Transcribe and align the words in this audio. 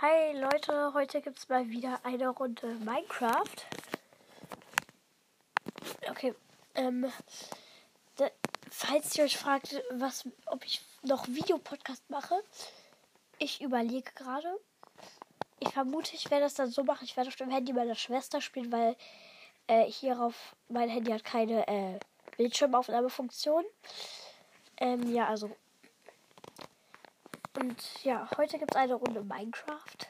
Hi 0.00 0.32
Leute, 0.38 0.94
heute 0.94 1.20
gibt 1.20 1.40
es 1.40 1.48
mal 1.48 1.68
wieder 1.70 1.98
eine 2.04 2.28
Runde 2.28 2.68
Minecraft. 2.84 3.42
Okay, 6.08 6.36
ähm, 6.76 7.10
da, 8.14 8.30
falls 8.70 9.18
ihr 9.18 9.24
euch 9.24 9.36
fragt, 9.36 9.82
was, 9.90 10.28
ob 10.46 10.64
ich 10.64 10.82
noch 11.02 11.26
Videopodcast 11.26 12.08
mache, 12.10 12.36
ich 13.40 13.60
überlege 13.60 14.12
gerade. 14.14 14.60
Ich 15.58 15.70
vermute, 15.70 16.14
ich 16.14 16.30
werde 16.30 16.44
das 16.44 16.54
dann 16.54 16.70
so 16.70 16.84
machen. 16.84 17.02
Ich 17.04 17.16
werde 17.16 17.30
auf 17.30 17.34
dem 17.34 17.50
Handy 17.50 17.72
meiner 17.72 17.96
Schwester 17.96 18.40
spielen, 18.40 18.70
weil 18.70 18.94
äh, 19.66 19.90
hierauf 19.90 20.54
mein 20.68 20.90
Handy 20.90 21.10
hat 21.10 21.24
keine 21.24 21.66
äh, 21.66 21.98
Bildschirmaufnahmefunktion. 22.36 23.64
Ähm, 24.76 25.12
ja, 25.12 25.26
also 25.26 25.50
und 27.58 28.04
ja, 28.04 28.28
heute 28.36 28.58
gibt 28.58 28.72
es 28.72 28.76
eine 28.76 28.94
Runde 28.94 29.22
Minecraft. 29.22 30.06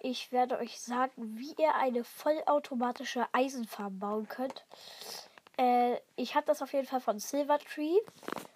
Ich 0.00 0.32
werde 0.32 0.58
euch 0.58 0.80
sagen, 0.80 1.12
wie 1.16 1.54
ihr 1.58 1.74
eine 1.74 2.04
vollautomatische 2.04 3.26
Eisenfarm 3.32 3.98
bauen 3.98 4.28
könnt. 4.28 4.64
Äh, 5.56 5.96
ich 6.16 6.34
habe 6.34 6.46
das 6.46 6.62
auf 6.62 6.72
jeden 6.72 6.86
Fall 6.86 7.00
von 7.00 7.18
Silvertree, 7.18 7.98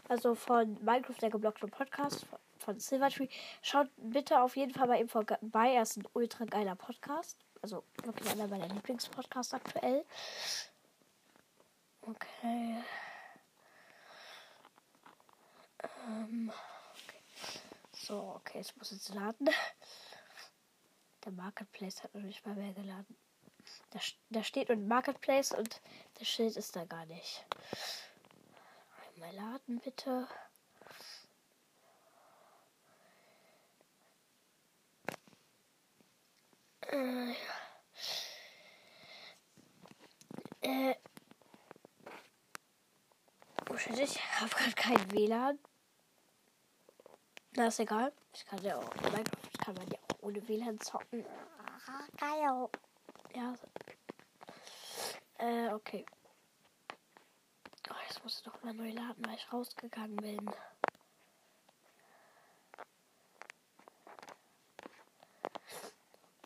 also 0.09 0.35
von 0.35 0.77
Minecraft 0.85 1.21
der 1.21 1.31
geblockte 1.31 1.67
Podcast 1.67 2.27
von 2.59 2.79
Silvertree. 2.79 3.29
Schaut 3.63 3.89
bitte 3.97 4.41
auf 4.41 4.57
jeden 4.57 4.75
Fall 4.75 4.89
bei 4.89 5.01
ihm 5.01 5.09
vorbei. 5.09 5.73
Er 5.75 5.83
ist 5.83 5.97
ein 5.97 6.07
ultra 6.13 6.45
geiler 6.45 6.75
Podcast. 6.77 7.39
Also 7.63 7.83
wirklich 8.05 8.31
einer 8.31 8.47
meiner 8.47 8.69
Lieblingspodcasts 8.69 9.55
aktuell. 9.55 10.05
Okay. 12.03 12.85
Ähm. 16.07 16.53
So, 18.09 18.37
okay, 18.37 18.61
es 18.61 18.75
muss 18.75 18.91
jetzt 18.91 19.11
laden. 19.11 19.51
Der 21.27 21.33
Marketplace 21.33 22.03
hat 22.03 22.15
noch 22.15 22.23
nicht 22.23 22.47
mal 22.47 22.55
mehr 22.55 22.73
geladen. 22.73 23.19
Da, 23.91 24.01
da 24.31 24.43
steht 24.43 24.71
ein 24.71 24.89
Marketplace 24.89 25.53
und 25.53 25.83
das 26.15 26.27
Schild 26.27 26.57
ist 26.57 26.75
da 26.75 26.87
gar 26.87 27.05
nicht. 27.05 27.45
Einmal 29.15 29.35
laden, 29.35 29.79
bitte. 29.81 30.27
Äh, 36.87 37.33
äh, 40.63 40.95
ich 44.03 44.41
habe 44.41 44.49
gerade 44.49 44.73
kein 44.73 45.13
WLAN. 45.13 45.59
Na, 47.59 47.67
ist 47.67 47.81
egal. 47.81 48.13
Ich 48.33 48.47
kann 48.47 48.63
ja 48.63 48.77
auch. 48.77 48.95
Minecraft 49.03 49.59
kann 49.65 49.75
man 49.75 49.89
ja 49.89 49.99
auch 49.99 50.23
ohne 50.23 50.47
WLAN 50.47 50.79
zocken. 50.79 51.27
Ah, 51.89 52.07
geil. 52.17 52.69
Ja. 53.35 53.55
Äh, 55.39 55.75
okay. 55.75 56.07
Oh, 57.91 57.95
jetzt 58.07 58.23
muss 58.23 58.39
ich 58.39 58.45
doch 58.45 58.63
mal 58.63 58.73
neu 58.75 58.93
laden, 58.93 59.27
weil 59.27 59.35
ich 59.35 59.53
rausgegangen 59.53 60.15
bin. 60.19 60.49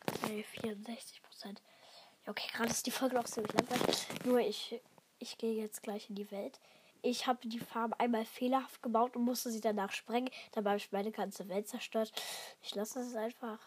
Okay, 0.07 0.43
64 0.43 1.21
Prozent. 1.21 1.61
Ja, 2.25 2.31
okay, 2.31 2.49
gerade 2.51 2.71
ist 2.71 2.87
die 2.87 2.91
Folge 2.91 3.13
noch 3.13 3.25
ziemlich 3.25 3.53
langweilig. 3.53 4.07
Nur 4.25 4.39
ich, 4.39 4.81
ich 5.19 5.37
gehe 5.37 5.53
jetzt 5.61 5.83
gleich 5.83 6.09
in 6.09 6.15
die 6.15 6.31
Welt 6.31 6.59
ich 7.03 7.27
habe 7.27 7.47
die 7.47 7.59
Farm 7.59 7.93
einmal 7.97 8.25
fehlerhaft 8.25 8.81
gebaut 8.81 9.15
und 9.15 9.23
musste 9.25 9.51
sie 9.51 9.61
danach 9.61 9.91
sprengen. 9.91 10.31
Dabei 10.53 10.71
habe 10.71 10.77
ich 10.77 10.91
meine 10.91 11.11
ganze 11.11 11.49
Welt 11.49 11.67
zerstört. 11.67 12.13
Ich 12.61 12.73
lasse 12.75 13.01
es 13.01 13.15
einfach. 13.15 13.59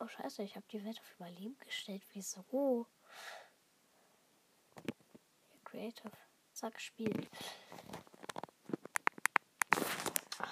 Oh 0.00 0.08
scheiße, 0.08 0.42
ich 0.42 0.56
habe 0.56 0.66
die 0.70 0.84
Welt 0.84 1.00
auf 1.00 1.14
Überleben 1.14 1.56
gestellt. 1.60 2.02
Wieso? 2.12 2.86
Creative. 5.64 6.10
Zack, 6.52 6.80
spielen. 6.80 7.28
An? 10.38 10.48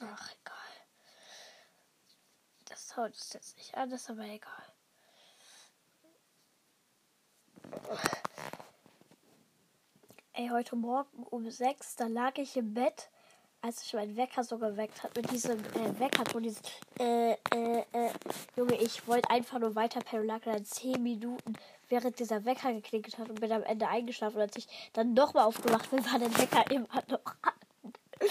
Ach, 0.00 0.30
egal. 0.30 0.54
Das 2.66 2.88
Sound 2.88 3.16
ist 3.16 3.34
jetzt 3.34 3.56
nicht 3.56 3.74
an, 3.74 3.90
ist 3.90 4.10
aber 4.10 4.24
egal. 4.24 4.67
Heute 10.50 10.76
Morgen 10.76 11.24
um 11.30 11.50
sechs, 11.50 11.96
da 11.96 12.06
lag 12.06 12.38
ich 12.38 12.56
im 12.56 12.72
Bett, 12.72 13.10
als 13.60 13.82
ich 13.82 13.92
meinen 13.92 14.16
Wecker 14.16 14.44
so 14.44 14.56
geweckt 14.56 15.02
hat 15.02 15.14
mit 15.16 15.30
diesem 15.30 15.58
äh, 15.58 15.98
Weckerton, 15.98 16.42
dieses 16.42 16.62
äh, 16.98 17.32
äh, 17.32 17.84
äh. 17.92 18.10
Junge, 18.56 18.74
ich 18.76 19.06
wollte 19.06 19.28
einfach 19.30 19.58
nur 19.58 19.74
weiter 19.74 20.00
pennen 20.00 20.26
lag 20.26 20.40
dann 20.42 20.64
zehn 20.64 21.02
Minuten, 21.02 21.54
während 21.88 22.18
dieser 22.18 22.44
Wecker 22.44 22.72
geklingelt 22.72 23.18
hat 23.18 23.28
und 23.28 23.40
bin 23.40 23.52
am 23.52 23.62
Ende 23.62 23.88
eingeschlafen. 23.88 24.36
Und 24.36 24.42
als 24.42 24.56
ich 24.56 24.68
dann 24.92 25.12
nochmal 25.12 25.44
aufgewacht 25.44 25.90
bin, 25.90 26.04
war 26.04 26.18
der 26.18 26.36
Wecker 26.38 26.70
immer 26.70 27.02
noch 27.08 27.34
an. 27.42 27.92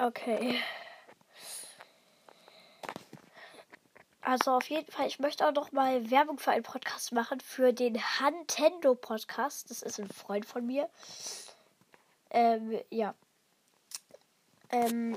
Okay. 0.00 0.54
Also 4.28 4.50
auf 4.50 4.68
jeden 4.68 4.92
Fall, 4.92 5.06
ich 5.06 5.20
möchte 5.20 5.48
auch 5.48 5.54
noch 5.54 5.72
mal 5.72 6.10
Werbung 6.10 6.38
für 6.38 6.50
einen 6.50 6.62
Podcast 6.62 7.12
machen, 7.12 7.40
für 7.40 7.72
den 7.72 7.98
Nintendo 8.22 8.94
Podcast. 8.94 9.70
Das 9.70 9.80
ist 9.80 9.98
ein 9.98 10.10
Freund 10.10 10.44
von 10.44 10.66
mir. 10.66 10.90
Ähm, 12.28 12.78
ja. 12.90 13.14
Ähm, 14.68 15.16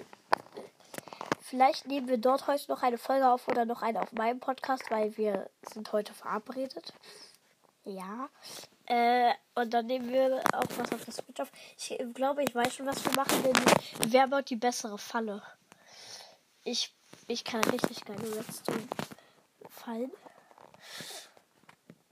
vielleicht 1.42 1.88
nehmen 1.88 2.08
wir 2.08 2.20
dort 2.20 2.48
heute 2.48 2.72
noch 2.72 2.84
eine 2.84 2.98
Folge 2.98 3.28
auf 3.28 3.50
oder 3.50 3.66
noch 3.66 3.82
eine 3.82 4.02
auf 4.02 4.14
meinem 4.14 4.40
Podcast, 4.40 4.90
weil 4.90 5.18
wir 5.18 5.50
sind 5.74 5.92
heute 5.92 6.14
verabredet. 6.14 6.94
Ja. 7.84 8.30
Äh, 8.86 9.34
und 9.56 9.74
dann 9.74 9.88
nehmen 9.88 10.10
wir 10.10 10.42
auch 10.54 10.64
was 10.78 10.90
auf 10.94 11.04
das 11.04 11.16
Switch 11.18 11.42
auf. 11.42 11.52
Ich 11.78 11.98
glaube, 12.14 12.46
ich 12.46 12.56
weiß 12.56 12.76
schon, 12.76 12.86
was 12.86 13.04
wir 13.04 13.12
machen, 13.12 13.44
denn 13.44 13.58
wer 14.08 14.30
baut 14.30 14.50
die 14.50 14.56
bessere 14.56 14.98
Falle? 14.98 15.44
Ich 16.64 16.94
ich 17.28 17.44
kann 17.44 17.64
richtig 17.66 18.04
geile 18.06 18.36
Redstone 18.36 18.88
fallen. 19.70 20.12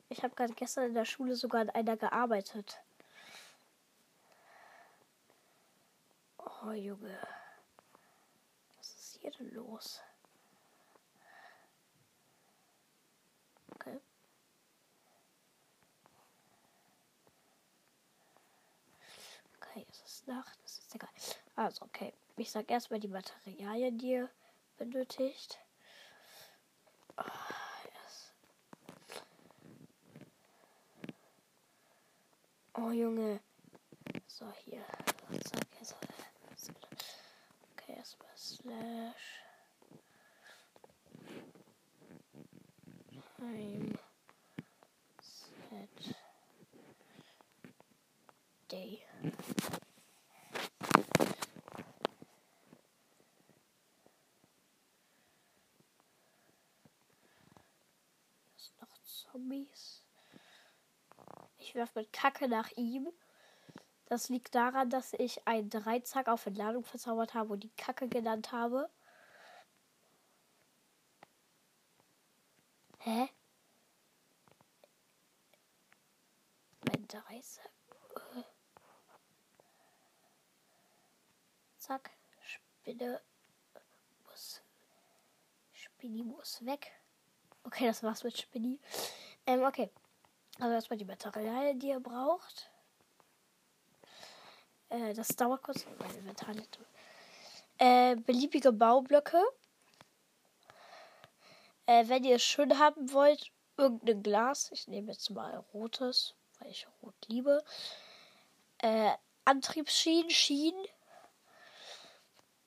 Ich 0.10 0.24
habe 0.24 0.36
gerade 0.36 0.54
gestern 0.54 0.86
in 0.86 0.94
der 0.94 1.06
Schule 1.06 1.36
sogar 1.36 1.62
an 1.62 1.70
einer 1.70 1.98
gearbeitet. 1.98 2.80
Oh 6.38 6.72
Junge. 6.72 7.18
Was 8.78 8.90
ist 8.90 9.20
hier 9.22 9.32
denn 9.32 9.54
los? 9.54 10.02
Okay. 13.76 14.00
Okay, 19.62 19.86
es 19.90 20.02
ist 20.02 20.28
Nacht, 20.28 20.58
das 20.64 20.80
ist 20.80 20.96
egal. 20.96 21.10
Also, 21.56 21.86
okay. 21.86 22.14
Ich 22.36 22.52
sag 22.52 22.70
erstmal 22.72 23.00
die 23.00 23.08
Materialien, 23.08 23.98
die 23.98 24.26
benötigt. 24.80 25.60
Oh, 27.18 27.24
yes. 27.84 28.34
oh 32.76 32.92
Junge. 32.92 33.42
So, 34.28 34.52
hier. 34.64 34.86
Okay, 37.74 37.94
erstmal 37.94 38.30
Slash. 38.36 39.44
Time. 43.38 43.98
Set. 45.22 46.16
Day. 48.72 49.04
Zombies. 59.32 60.04
Ich 61.58 61.69
werfe 61.80 62.00
mit 62.00 62.14
Kacke 62.14 62.48
nach 62.48 62.70
ihm. 62.76 63.10
Das 64.06 64.30
liegt 64.30 64.54
daran, 64.54 64.90
dass 64.90 65.14
ich 65.14 65.48
einen 65.48 65.70
Dreizack 65.70 66.28
auf 66.28 66.46
Entladung 66.46 66.84
verzaubert 66.84 67.34
habe 67.34 67.54
und 67.54 67.64
die 67.64 67.76
Kacke 67.78 68.08
genannt 68.08 68.52
habe. 68.52 68.90
Hä? 73.00 73.30
Mein 76.82 77.08
Dreizack. 77.08 77.72
Zack. 81.78 82.12
Spinne 82.42 83.22
muss. 84.26 84.62
Spinni 85.72 86.24
muss 86.24 86.66
weg. 86.66 86.92
Okay, 87.64 87.88
das 87.88 88.04
war's 88.04 88.24
mit 88.24 88.38
Spinny. 88.38 88.80
Ähm, 89.46 89.64
okay. 89.64 89.90
Also 90.60 90.74
erstmal 90.74 90.98
die 90.98 91.06
Materialien, 91.06 91.80
die 91.80 91.88
ihr 91.88 92.00
braucht. 92.00 92.70
Äh, 94.90 95.14
das 95.14 95.30
dauert 95.30 95.64
kurz. 95.64 95.86
Mein 96.00 96.16
Inventar 96.16 96.54
nicht. 96.54 96.80
Äh, 97.78 98.18
beliebige 98.18 98.74
Baublöcke. 98.74 99.42
Äh, 101.86 102.08
wenn 102.10 102.24
ihr 102.24 102.36
es 102.36 102.44
schön 102.44 102.78
haben 102.78 103.14
wollt, 103.14 103.52
irgendein 103.78 104.22
Glas. 104.22 104.70
Ich 104.72 104.88
nehme 104.88 105.12
jetzt 105.12 105.30
mal 105.30 105.64
rotes, 105.74 106.36
weil 106.60 106.72
ich 106.72 106.88
rot 107.02 107.16
liebe. 107.28 107.64
Äh, 108.80 109.12
Antriebsschienen, 109.46 110.30
Schienen. 110.30 110.86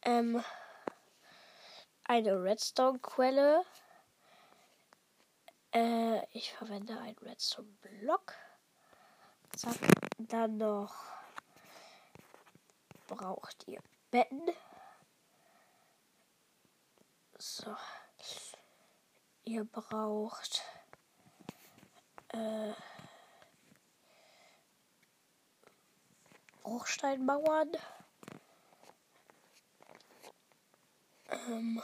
Ähm, 0.02 0.42
eine 2.04 2.42
Redstone-Quelle. 2.42 3.64
Äh, 5.72 6.26
ich 6.36 6.52
verwende 6.52 6.98
einen 6.98 7.16
Redstone-Block. 7.18 8.34
Zack. 9.56 9.76
Dann 10.18 10.58
noch 10.58 10.94
braucht 13.06 13.66
ihr 13.66 13.80
Betten. 14.10 14.42
So. 17.38 17.74
Ihr 19.44 19.64
braucht 19.64 20.62
äh, 22.28 22.72
Bruchsteinmauern. 26.62 27.72
Ähm, 31.28 31.82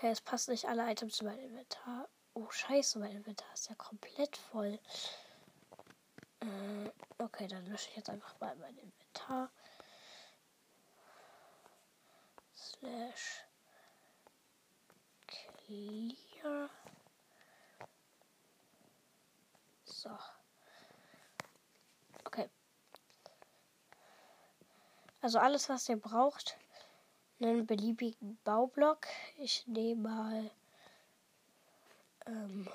okay, 0.00 0.12
es 0.12 0.22
passen 0.22 0.52
nicht 0.52 0.64
alle 0.66 0.90
Items 0.90 1.16
zu 1.16 1.24
meinem 1.26 1.40
Inventar. 1.40 2.08
Oh, 2.32 2.48
scheiße, 2.48 2.98
mein 2.98 3.16
Inventar 3.16 3.52
ist 3.52 3.68
ja 3.68 3.74
komplett 3.74 4.34
voll. 4.34 4.78
Äh, 6.40 6.90
okay, 7.18 7.46
dann 7.48 7.66
lösche 7.66 7.90
ich 7.90 7.96
jetzt 7.96 8.08
einfach 8.08 8.40
mal 8.40 8.56
mein 8.56 8.78
Inventar. 8.78 9.50
Slash 12.54 13.44
clear. 15.26 16.70
So. 19.84 20.16
Okay. 22.24 22.48
Also 25.20 25.38
alles, 25.38 25.68
was 25.68 25.86
ihr 25.90 26.00
braucht, 26.00 26.56
einen 27.40 27.66
beliebigen 27.66 28.38
Baublock. 28.44 29.06
Ich 29.38 29.66
nehme 29.66 30.08
mal 30.08 30.50
ähm, 32.26 32.68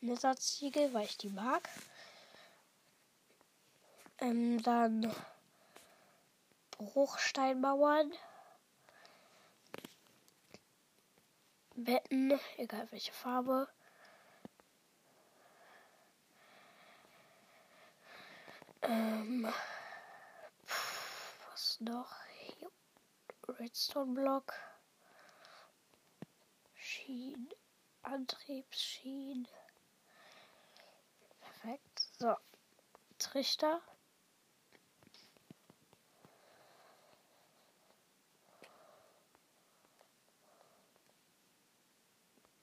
Lizardziegel, 0.00 0.92
weil 0.94 1.06
ich 1.06 1.16
die 1.16 1.30
mag. 1.30 1.68
Ähm, 4.20 4.62
dann 4.62 5.12
Bruchsteinmauern. 6.70 8.12
Betten, 11.76 12.38
egal 12.56 12.86
welche 12.92 13.12
Farbe. 13.12 13.68
Ähm, 18.82 19.52
was 21.50 21.80
noch? 21.80 22.23
Hier. 23.64 23.70
Redstone 23.70 24.12
Block. 24.12 24.52
Schienen. 26.74 27.48
Antriebsschienen. 28.02 29.48
Perfekt. 31.40 32.10
So. 32.18 32.36
Trichter. 33.18 33.80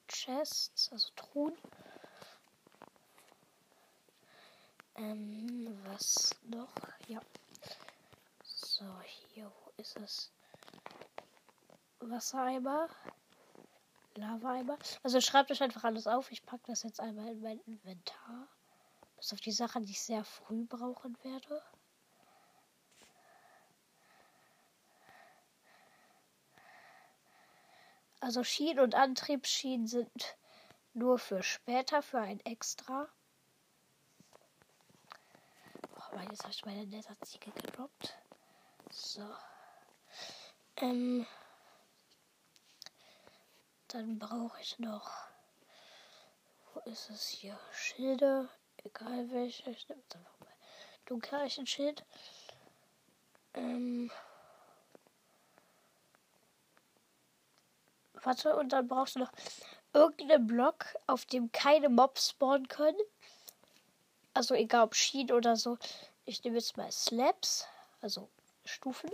Chests, 0.08 0.92
also 0.92 1.10
Truhen. 1.16 1.58
Ähm, 4.96 5.80
was 5.86 6.30
noch? 6.44 6.76
Ja. 7.08 7.20
So, 8.44 9.02
hier, 9.02 9.52
wo 9.52 9.72
ist 9.78 9.98
es? 9.98 10.32
Wassereimer. 12.10 12.90
Lava-Eimer. 14.16 14.78
Also 15.04 15.22
schreibt 15.22 15.52
euch 15.52 15.64
einfach 15.64 15.84
alles 15.84 16.08
auf. 16.08 16.32
Ich 16.32 16.46
packe 16.46 16.64
das 16.68 16.84
jetzt 16.84 17.00
einmal 17.00 17.30
in 17.30 17.42
mein 17.42 17.60
Inventar. 17.62 18.48
Bis 19.18 19.32
auf 19.34 19.42
die 19.42 19.52
Sachen, 19.52 19.86
die 19.86 19.92
ich 19.92 20.02
sehr 20.02 20.24
früh 20.24 20.66
brauchen 20.66 21.18
werde. 21.24 21.62
Also 28.20 28.44
Schienen 28.44 28.80
und 28.80 28.96
Antriebsschienen 28.96 29.88
sind 29.88 30.38
nur 30.94 31.18
für 31.18 31.42
später, 31.42 32.02
für 32.04 32.20
ein 32.20 32.40
Extra. 32.42 33.08
Oh, 35.96 36.20
jetzt 36.30 36.44
habe 36.44 36.52
ich 36.52 36.66
meine 36.66 36.86
Netterziege 36.86 37.52
gedroppt. 37.52 38.16
So. 38.92 39.28
Ähm. 40.78 41.26
Dann 43.92 44.20
brauche 44.20 44.62
ich 44.62 44.80
noch. 44.80 45.12
Wo 46.74 46.80
ist 46.90 47.10
es 47.10 47.28
hier? 47.28 47.60
Schilde. 47.74 48.48
Egal 48.84 49.30
welche. 49.32 49.70
Ich 49.70 49.90
nehme 49.90 50.02
jetzt 50.02 50.16
einfach 50.16 50.40
mal 50.40 50.48
Dunkelreichenschild. 51.06 52.06
Ähm. 53.54 54.10
Warte, 58.14 58.56
und 58.56 58.70
dann 58.70 58.88
brauchst 58.88 59.16
du 59.16 59.20
noch 59.20 59.32
irgendeinen 59.94 60.48
Block, 60.48 60.86
auf 61.08 61.26
dem 61.26 61.52
keine 61.52 61.90
Mobs 61.90 62.30
spawnen 62.30 62.70
können. 62.70 63.02
Also 64.34 64.56
egal 64.56 64.86
ob 64.86 64.96
Schienen 64.96 65.36
oder 65.36 65.58
so. 65.58 65.78
Ich 66.24 66.42
nehme 66.46 66.58
jetzt 66.58 66.78
mal 66.78 66.92
Slabs, 66.92 67.68
also 68.00 68.30
Stufen. 68.64 69.10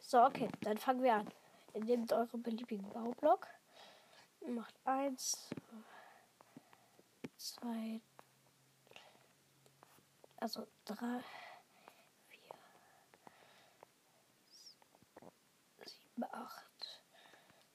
So, 0.00 0.22
okay, 0.22 0.48
dann 0.60 0.78
fangen 0.78 1.02
wir 1.02 1.14
an. 1.14 1.28
Ihr 1.74 1.84
nehmt 1.84 2.12
euren 2.12 2.42
beliebigen 2.42 2.88
Baublock. 2.90 3.48
Macht 4.46 4.74
eins, 4.84 5.48
zwei, 7.36 8.00
also 10.36 10.66
drei, 10.84 11.20
vier, 12.28 12.54
sieben, 15.86 16.24
acht, 16.32 17.00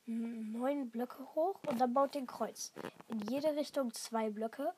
neun 0.05 0.89
Blöcke 0.91 1.24
hoch 1.36 1.59
und 1.65 1.79
dann 1.79 1.93
baut 1.93 2.13
den 2.15 2.27
Kreuz. 2.27 2.74
In 3.07 3.21
jede 3.21 3.55
Richtung 3.55 3.93
zwei 3.93 4.29
Blöcke. 4.29 4.74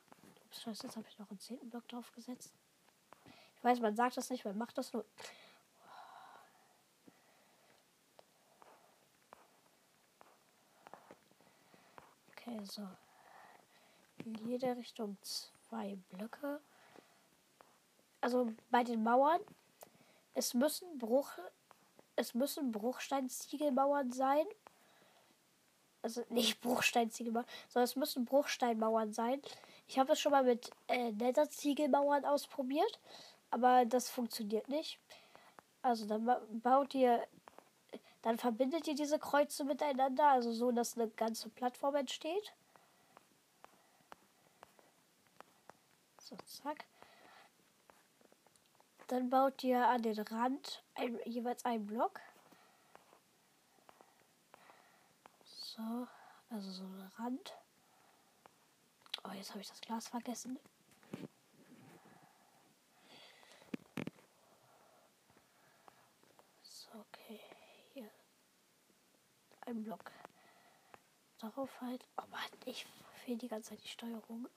Ups, 0.46 0.62
scheiße, 0.62 0.88
jetzt 0.88 0.96
habe 0.96 1.08
ich 1.10 1.18
noch 1.20 1.30
einen 1.30 1.40
zehnten 1.40 1.70
Block 1.70 1.88
drauf 1.88 2.12
gesetzt. 2.14 2.54
Ich 3.58 3.64
weiß, 3.64 3.80
man 3.82 3.96
sagt 3.96 4.16
das 4.16 4.30
nicht, 4.30 4.46
man 4.46 4.58
macht 4.58 4.78
das 4.78 4.94
nur. 4.94 5.06
Okay, 12.50 12.66
so. 12.66 12.82
In 14.26 14.34
jede 14.48 14.76
Richtung 14.76 15.18
zwei 15.22 15.98
Blöcke. 16.10 16.60
Also 18.22 18.52
bei 18.72 18.84
den 18.84 19.04
Mauern. 19.04 19.40
Es 20.34 20.54
müssen 20.54 20.98
Bruch. 20.98 21.32
Es 22.16 22.34
müssen 22.34 22.72
Bruchsteinziegelmauern 22.72 24.12
sein. 24.12 24.46
Also 26.02 26.24
nicht 26.30 26.60
Bruchsteinziegelmauern, 26.62 27.46
sondern 27.68 27.86
es 27.86 27.96
müssen 27.96 28.26
Bruchsteinmauern 28.26 29.14
sein. 29.14 29.42
Ich 29.88 30.00
habe 30.00 30.14
es 30.14 30.20
schon 30.20 30.32
mal 30.32 30.44
mit 30.44 30.72
äh, 30.88 31.12
Netterziegelmauern 31.12 32.26
ausprobiert, 32.26 33.00
aber 33.52 33.86
das 33.86 34.10
funktioniert 34.10 34.70
nicht. 34.70 35.00
Also 35.82 36.06
dann 36.06 36.26
baut 36.62 36.94
ihr 36.96 37.26
dann 38.22 38.38
verbindet 38.38 38.88
ihr 38.88 38.96
diese 38.96 39.20
Kreuze 39.20 39.64
miteinander, 39.64 40.28
also 40.28 40.52
so, 40.52 40.72
dass 40.72 40.98
eine 40.98 41.10
ganze 41.10 41.50
Plattform 41.50 41.96
entsteht. 41.96 42.54
So, 46.22 46.36
zack. 46.46 46.86
Dann 49.08 49.30
baut 49.30 49.64
ihr 49.64 49.88
an 49.88 50.02
den 50.04 50.20
Rand 50.20 50.84
ein, 50.96 51.20
jeweils 51.26 51.66
einen 51.66 51.88
Block. 51.88 52.20
So, 55.46 56.08
also 56.50 56.72
so 56.72 56.84
ein 56.84 57.12
Rand. 57.18 57.56
Oh, 59.24 59.32
jetzt 59.32 59.50
habe 59.52 59.62
ich 59.62 59.70
das 59.70 59.82
Glas 59.82 60.08
vergessen. 60.10 60.60
Darauf 71.60 71.82
halt. 71.82 72.06
Oh 72.16 72.24
Mann, 72.32 72.40
ich 72.64 72.86
fehlt 73.26 73.42
die 73.42 73.50
ganze 73.50 73.72
Zeit 73.72 73.84
die 73.84 73.90
Steuerung. 73.90 74.48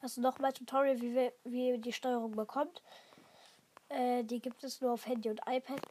Also 0.00 0.22
nochmal 0.22 0.54
Tutorial, 0.54 0.98
wie, 1.02 1.14
wir, 1.14 1.32
wie 1.44 1.68
ihr 1.68 1.78
die 1.78 1.92
Steuerung 1.92 2.32
bekommt. 2.32 2.80
Äh, 3.90 4.24
die 4.24 4.40
gibt 4.40 4.64
es 4.64 4.80
nur 4.80 4.92
auf 4.94 5.04
Handy 5.04 5.28
und 5.28 5.42
iPad. 5.46 5.82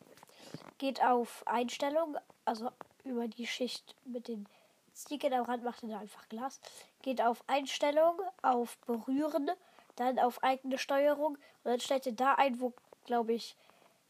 Geht 0.79 1.03
auf 1.03 1.45
Einstellungen, 1.45 2.17
also 2.43 2.71
über 3.03 3.27
die 3.27 3.45
Schicht 3.45 3.95
mit 4.03 4.27
den 4.27 4.47
Stickern 4.95 5.33
am 5.33 5.45
Rand 5.45 5.63
macht 5.63 5.83
ihr 5.83 5.89
da 5.89 5.99
einfach 5.99 6.27
Glas. 6.27 6.59
Geht 7.03 7.21
auf 7.21 7.43
Einstellungen, 7.45 8.25
auf 8.41 8.79
Berühren, 8.79 9.51
dann 9.95 10.17
auf 10.17 10.41
eigene 10.41 10.79
Steuerung 10.79 11.35
und 11.35 11.65
dann 11.65 11.79
stellt 11.79 12.07
ihr 12.07 12.15
da 12.15 12.33
ein, 12.33 12.59
wo, 12.59 12.73
glaube 13.05 13.33
ich, 13.33 13.55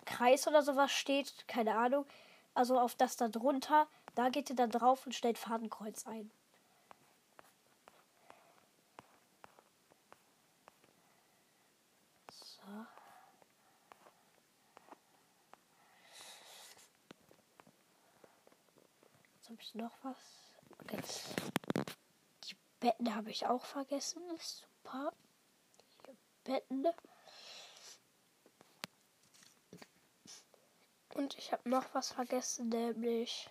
Kreis 0.05 0.47
oder 0.47 0.61
sowas 0.61 0.93
steht, 0.93 1.45
keine 1.49 1.75
Ahnung. 1.75 2.05
Also 2.53 2.79
auf 2.79 2.95
das 2.95 3.17
da 3.17 3.27
drunter, 3.27 3.89
da 4.15 4.29
geht 4.29 4.49
ihr 4.49 4.55
dann 4.55 4.71
drauf 4.71 5.05
und 5.05 5.13
stellt 5.13 5.37
Fadenkreuz 5.37 6.07
ein. 6.07 6.31
So. 12.31 12.61
Jetzt 19.35 19.49
habe 19.49 19.61
ich 19.61 19.75
noch 19.75 19.91
was. 20.03 20.17
Okay. 20.81 21.01
Die 22.45 22.55
Betten 22.79 23.13
habe 23.13 23.29
ich 23.31 23.45
auch 23.45 23.65
vergessen. 23.65 24.21
Super. 24.39 25.11
Hier 26.05 26.15
Betten. 26.45 26.87
Und 31.15 31.37
ich 31.37 31.51
habe 31.51 31.69
noch 31.69 31.93
was 31.93 32.11
vergessen, 32.11 32.69
nämlich 32.69 33.49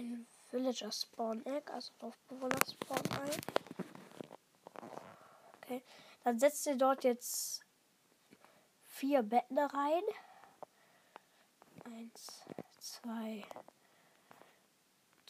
ein 0.00 0.26
Villager 0.50 0.90
Spawn 0.90 1.44
Egg, 1.46 1.70
also 1.72 1.92
Dorfbewohner 1.98 2.58
Spawn 2.66 3.02
Ei. 3.22 3.30
Okay, 5.56 5.82
dann 6.24 6.38
setzt 6.38 6.66
ihr 6.66 6.76
dort 6.76 7.04
jetzt 7.04 7.64
vier 8.84 9.22
Betten 9.22 9.58
rein. 9.58 10.02
Eins, 11.84 12.44
zwei, 12.78 13.44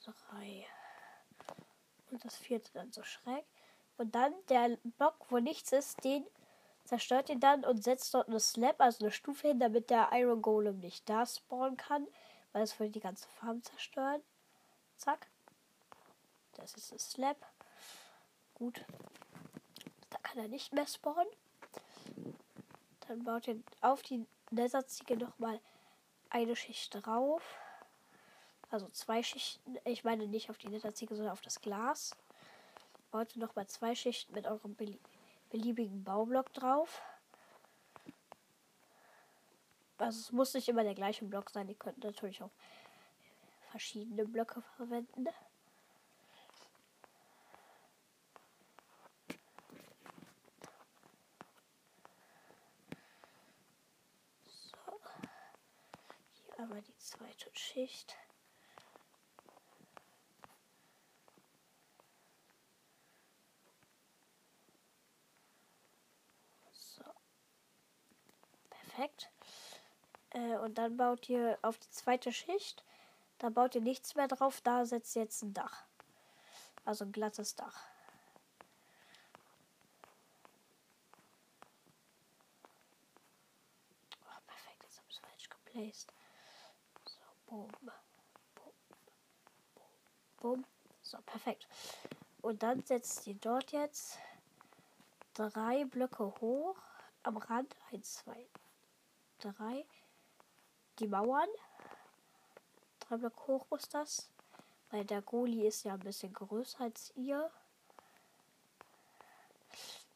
drei. 0.04 0.66
Und 2.10 2.24
das 2.24 2.36
vierte 2.36 2.72
dann 2.72 2.92
so 2.92 3.02
schräg. 3.02 3.44
Und 3.96 4.14
dann 4.14 4.34
der 4.48 4.78
Block, 4.82 5.14
wo 5.28 5.38
nichts 5.38 5.72
ist, 5.72 6.02
den 6.04 6.26
zerstört 6.84 7.28
ihn 7.28 7.40
dann 7.40 7.64
und 7.64 7.84
setzt 7.84 8.14
dort 8.14 8.28
eine 8.28 8.40
Slab, 8.40 8.80
also 8.80 9.04
eine 9.04 9.12
Stufe 9.12 9.48
hin, 9.48 9.60
damit 9.60 9.90
der 9.90 10.08
Iron 10.12 10.42
Golem 10.42 10.80
nicht 10.80 11.08
da 11.08 11.26
spawnen 11.26 11.76
kann, 11.76 12.08
weil 12.52 12.62
es 12.62 12.78
würde 12.80 12.92
die 12.92 13.00
ganze 13.00 13.28
Farm 13.28 13.62
zerstören. 13.62 14.22
Zack. 15.00 15.28
Das 16.52 16.74
ist 16.74 16.92
eine 16.92 16.98
Slab. 16.98 17.52
Gut. 18.52 18.84
Da 20.10 20.18
kann 20.18 20.36
er 20.36 20.48
nicht 20.48 20.74
mehr 20.74 20.86
spawnen. 20.86 21.32
Dann 23.08 23.24
baut 23.24 23.48
ihr 23.48 23.62
auf 23.80 24.02
die 24.02 24.26
Netherziege 24.50 25.16
nochmal 25.16 25.58
eine 26.28 26.54
Schicht 26.54 26.94
drauf. 26.94 27.42
Also 28.68 28.88
zwei 28.88 29.22
Schichten. 29.22 29.78
Ich 29.86 30.04
meine 30.04 30.26
nicht 30.26 30.50
auf 30.50 30.58
die 30.58 30.68
Netherziege, 30.68 31.14
sondern 31.14 31.32
auf 31.32 31.40
das 31.40 31.62
Glas. 31.62 32.14
Baut 33.10 33.34
ihr 33.34 33.40
nochmal 33.40 33.68
zwei 33.68 33.94
Schichten 33.94 34.34
mit 34.34 34.46
eurem 34.46 34.76
beliebigen 35.48 36.04
Baublock 36.04 36.52
drauf. 36.52 37.00
Also 39.96 40.20
es 40.20 40.30
muss 40.30 40.52
nicht 40.52 40.68
immer 40.68 40.84
der 40.84 40.94
gleiche 40.94 41.24
Block 41.24 41.48
sein. 41.48 41.70
Ihr 41.70 41.74
könnt 41.74 42.04
natürlich 42.04 42.42
auch 42.42 42.50
verschiedene 43.70 44.26
Blöcke 44.26 44.62
verwenden. 44.76 45.28
So. 54.46 55.00
Hier 56.32 56.58
einmal 56.58 56.82
die 56.82 56.96
zweite 56.98 57.50
Schicht. 57.54 58.16
perfekt. 69.00 69.30
Äh, 70.30 70.56
und 70.58 70.78
dann 70.78 70.96
baut 70.96 71.28
ihr 71.28 71.58
auf 71.62 71.78
die 71.78 71.90
zweite 71.90 72.32
Schicht. 72.32 72.84
Da 73.40 73.48
baut 73.48 73.74
ihr 73.74 73.80
nichts 73.80 74.14
mehr 74.14 74.28
drauf. 74.28 74.60
Da 74.60 74.84
setzt 74.84 75.16
ihr 75.16 75.22
jetzt 75.22 75.42
ein 75.42 75.54
Dach. 75.54 75.84
Also 76.84 77.06
ein 77.06 77.12
glattes 77.12 77.56
Dach. 77.56 77.86
Oh, 84.22 84.40
perfekt, 84.46 84.82
jetzt 84.82 84.98
habe 84.98 85.08
ich 85.08 85.14
es 85.14 85.20
falsch 85.20 85.48
geplaced. 85.48 86.12
So, 87.06 87.20
boom. 87.46 87.70
Boom. 88.54 88.72
Boom. 90.36 90.66
So, 91.00 91.16
perfekt. 91.22 91.66
Und 92.42 92.62
dann 92.62 92.82
setzt 92.82 93.26
ihr 93.26 93.36
dort 93.36 93.72
jetzt 93.72 94.18
drei 95.32 95.86
Blöcke 95.86 96.26
hoch. 96.42 96.76
Am 97.22 97.38
Rand 97.38 97.74
1, 97.90 98.16
2, 98.16 98.46
drei. 99.38 99.86
Die 100.98 101.08
Mauern. 101.08 101.48
Drei 103.10 103.16
Block 103.16 103.48
hoch 103.48 103.66
muss 103.70 103.88
das. 103.88 104.30
Weil 104.92 105.04
der 105.04 105.20
Goli 105.20 105.66
ist 105.66 105.82
ja 105.82 105.94
ein 105.94 105.98
bisschen 106.00 106.32
größer 106.32 106.82
als 106.82 107.12
ihr. 107.16 107.50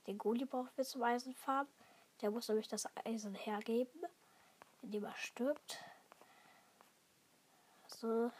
Den 0.06 0.16
Goli 0.16 0.44
brauchen 0.44 0.70
wir 0.76 0.84
zum 0.84 1.02
Eisenfarben. 1.02 1.72
Der 2.20 2.30
muss 2.30 2.46
nämlich 2.46 2.68
das 2.68 2.86
Eisen 3.04 3.34
hergeben, 3.34 4.00
indem 4.80 5.04
er 5.06 5.16
stirbt. 5.16 5.78
So. 7.88 8.30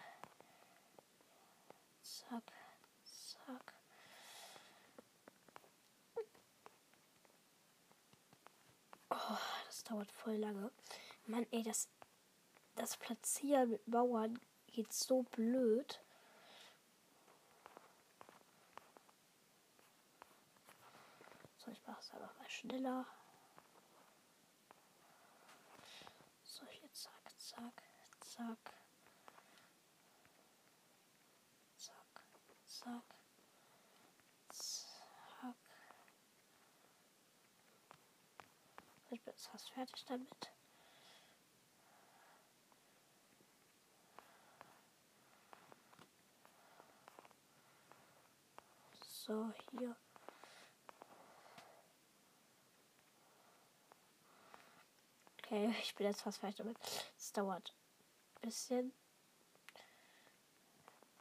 Zack, 2.00 2.52
zack. 3.02 3.74
Oh 9.10 9.38
dauert 9.84 10.10
voll 10.12 10.36
lange. 10.36 10.70
Mann, 11.26 11.46
ey, 11.50 11.62
das, 11.62 11.88
das 12.76 12.96
Platzieren 12.96 13.70
mit 13.70 13.86
Mauern 13.88 14.38
geht 14.66 14.92
so 14.92 15.22
blöd. 15.22 16.00
So, 21.58 21.70
ich 21.70 21.86
mache 21.86 22.00
es 22.00 22.10
einfach 22.12 22.38
mal 22.38 22.50
schneller. 22.50 23.06
So, 26.42 26.66
hier 26.66 26.92
zack, 26.92 27.32
zack, 27.38 27.82
zack. 28.20 28.58
Zack, 31.76 32.22
zack. 32.66 33.14
Ich 39.10 39.22
bin 39.22 39.34
fast 39.36 39.70
fertig 39.70 40.04
damit. 40.06 40.53
So, 49.26 49.50
hier. 49.70 49.96
Okay, 55.38 55.74
ich 55.80 55.94
bin 55.94 56.06
jetzt 56.06 56.20
fast 56.20 56.40
fertig 56.40 56.56
damit. 56.58 56.76
Es 57.16 57.32
dauert 57.32 57.72
ein 58.34 58.40
bisschen. 58.42 58.92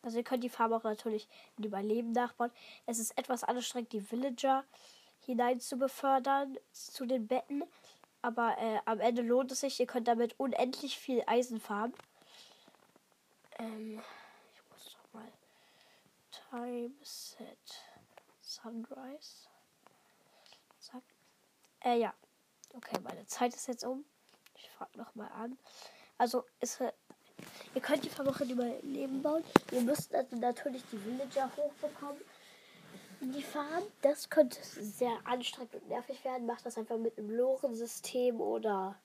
Also 0.01 0.17
ihr 0.17 0.25
könnt 0.25 0.43
die 0.43 0.50
Farbe 0.50 0.75
auch 0.75 0.83
natürlich 0.83 1.29
in 1.57 1.63
Überleben 1.63 2.12
nachbauen. 2.12 2.51
Es 2.86 3.00
ist 3.00 3.17
etwas 3.17 3.45
anstrengend, 3.45 3.93
die 3.93 4.01
Villager 4.01 4.65
hinein 5.22 5.62
zu 5.62 5.77
befördern 5.77 6.57
zu 6.74 7.05
den 7.05 7.27
Betten. 7.27 7.63
Aber 8.22 8.57
äh, 8.57 8.79
am 8.83 9.00
Ende 9.00 9.22
lohnt 9.22 9.53
es 9.53 9.62
sich. 9.62 9.79
Ihr 9.79 9.88
könnt 9.88 10.10
damit 10.10 10.38
unendlich 10.38 11.00
viel 11.00 11.24
Eisen 11.25 11.62
farmen. 11.62 11.95
Ähm, 13.60 14.01
ich 14.51 14.72
muss 14.72 14.91
doch 14.91 15.13
mal 15.13 15.31
Time 16.51 16.95
Set 17.01 17.92
Sunrise. 18.62 19.48
Zack. 20.79 21.03
Äh, 21.83 22.00
ja. 22.00 22.13
Okay, 22.75 23.00
meine 23.03 23.25
Zeit 23.27 23.53
ist 23.53 23.67
jetzt 23.67 23.83
um. 23.83 24.03
Ich 24.55 24.69
frage 24.72 24.98
nochmal 24.98 25.31
an. 25.31 25.57
Also, 26.17 26.45
ist, 26.60 26.79
ihr 26.79 27.81
könnt 27.81 28.03
die 28.03 28.10
Verwoche 28.10 28.43
Überleben 28.43 29.22
bauen. 29.22 29.43
Ihr 29.72 29.81
müsst 29.81 30.13
also 30.13 30.36
natürlich 30.36 30.83
die 30.91 30.98
Villager 30.98 31.50
hochbekommen 31.55 32.22
die 33.31 33.43
Farm, 33.43 33.83
das 34.01 34.29
könnte 34.29 34.57
sehr 34.62 35.15
anstrengend 35.24 35.75
und 35.75 35.88
nervig 35.88 36.24
werden. 36.25 36.45
Macht 36.45 36.65
das 36.65 36.77
einfach 36.77 36.98
mit 36.98 37.17
einem 37.17 37.31
Lorensystem 37.31 38.41
oder 38.41 38.95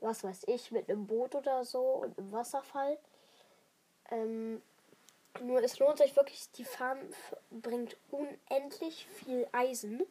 was 0.00 0.24
weiß 0.24 0.44
ich, 0.46 0.70
mit 0.70 0.88
einem 0.88 1.06
Boot 1.06 1.34
oder 1.34 1.64
so 1.64 1.80
und 1.80 2.18
einem 2.18 2.32
Wasserfall. 2.32 2.98
Ähm, 4.10 4.62
nur 5.38 5.62
es 5.62 5.78
lohnt 5.78 5.98
sich 5.98 6.16
wirklich, 6.16 6.50
die 6.52 6.64
Farm 6.64 6.98
bringt 7.50 7.96
unendlich 8.10 9.06
viel 9.06 9.46
Eisen. 9.52 10.02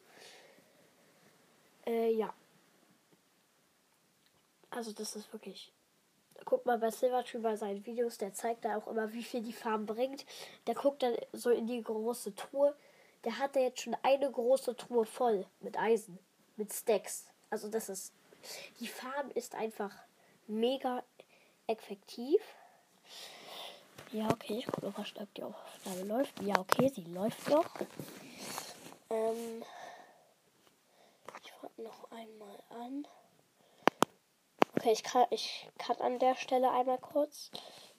Äh, 1.86 2.12
ja. 2.12 2.32
Also 4.70 4.92
das 4.92 5.16
ist 5.16 5.32
wirklich. 5.32 5.72
Guck 6.44 6.64
mal 6.64 6.78
bei 6.78 6.90
Silvertree 6.90 7.38
bei 7.38 7.54
seinen 7.56 7.84
Videos, 7.84 8.16
der 8.16 8.32
zeigt 8.32 8.64
da 8.64 8.76
auch 8.76 8.88
immer, 8.88 9.12
wie 9.12 9.22
viel 9.22 9.42
die 9.42 9.52
Farm 9.52 9.84
bringt. 9.84 10.24
Der 10.66 10.74
guckt 10.74 11.02
dann 11.02 11.14
so 11.32 11.50
in 11.50 11.66
die 11.66 11.82
große 11.82 12.34
Truhe. 12.34 12.74
Der 13.24 13.38
hat 13.38 13.54
da 13.54 13.60
jetzt 13.60 13.80
schon 13.80 13.96
eine 14.02 14.30
große 14.30 14.74
Truhe 14.76 15.04
voll 15.04 15.46
mit 15.60 15.78
Eisen, 15.78 16.18
mit 16.56 16.72
Stacks. 16.72 17.26
Also 17.50 17.68
das 17.68 17.88
ist. 17.88 18.14
Die 18.80 18.86
Farm 18.86 19.30
ist 19.34 19.54
einfach 19.54 19.94
mega 20.46 21.04
effektiv. 21.66 22.40
Ja, 24.12 24.28
okay, 24.28 24.58
ich 24.58 24.66
gucke 24.66 24.86
mal, 24.86 25.04
ob 25.20 25.34
die 25.34 25.42
Aufnahme 25.44 26.02
läuft. 26.02 26.42
Ja, 26.42 26.58
okay, 26.58 26.88
sie 26.92 27.04
läuft 27.04 27.48
noch. 27.48 27.76
Ähm, 29.08 29.62
ich 31.44 31.52
fange 31.52 31.88
noch 31.88 32.10
einmal 32.10 32.58
an. 32.70 33.06
Okay, 34.76 34.92
ich 34.92 35.04
kann, 35.04 35.26
ich 35.30 35.68
kann 35.78 35.96
an 35.98 36.18
der 36.18 36.34
Stelle 36.34 36.72
einmal 36.72 36.98
kurz. 36.98 37.52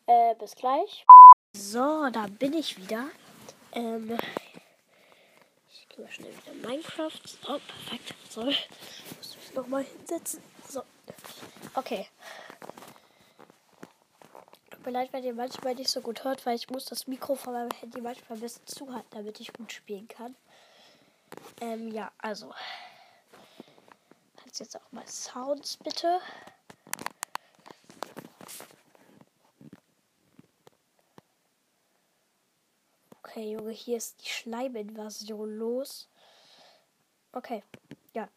Äh, 0.06 0.36
bis 0.36 0.56
gleich. 0.56 1.06
So, 1.54 2.10
da 2.10 2.28
bin 2.28 2.54
ich 2.54 2.78
wieder. 2.78 3.10
Ähm, 3.72 4.18
ich 5.70 5.88
gehe 5.88 6.04
mal 6.04 6.12
schnell 6.12 6.34
wieder 6.36 6.68
Minecraft. 6.68 7.22
Oh, 7.48 7.60
perfekt. 7.60 8.16
So, 8.30 8.44
muss 8.44 8.56
mich 9.38 9.54
nochmal 9.54 9.84
hinsetzen. 9.86 10.44
So. 10.68 10.84
Okay. 11.76 12.08
Mir 14.84 14.92
leid, 14.94 15.14
wenn 15.14 15.24
ihr 15.24 15.36
manchmal 15.36 15.76
nicht 15.76 15.92
so 15.92 16.02
gut 16.02 16.24
hört, 16.24 16.44
weil 16.48 16.56
ich 16.56 16.70
muss 16.72 16.86
das 16.86 17.06
Mikro 17.06 17.36
von 17.36 17.54
meinem 17.54 17.70
Handy 17.70 18.02
manchmal 18.02 18.38
ein 18.38 18.42
bisschen 18.42 18.66
zuhalten, 18.66 19.10
damit 19.12 19.40
ich 19.40 19.54
gut 19.54 19.72
spielen 19.72 20.08
kann. 20.08 20.36
Ähm, 21.62 21.92
ja, 21.92 22.12
also. 22.18 22.52
Kannst 24.38 24.60
jetzt 24.60 24.76
auch 24.76 24.92
mal 24.92 25.08
Sounds 25.08 25.78
bitte. 25.78 26.20
Okay, 33.22 33.52
Junge, 33.52 33.72
hier 33.72 33.98
ist 33.98 34.26
die 34.26 34.30
Schleiminvasion 34.30 35.58
los. 35.58 36.10
Okay, 37.34 37.64
ja. 38.14 38.28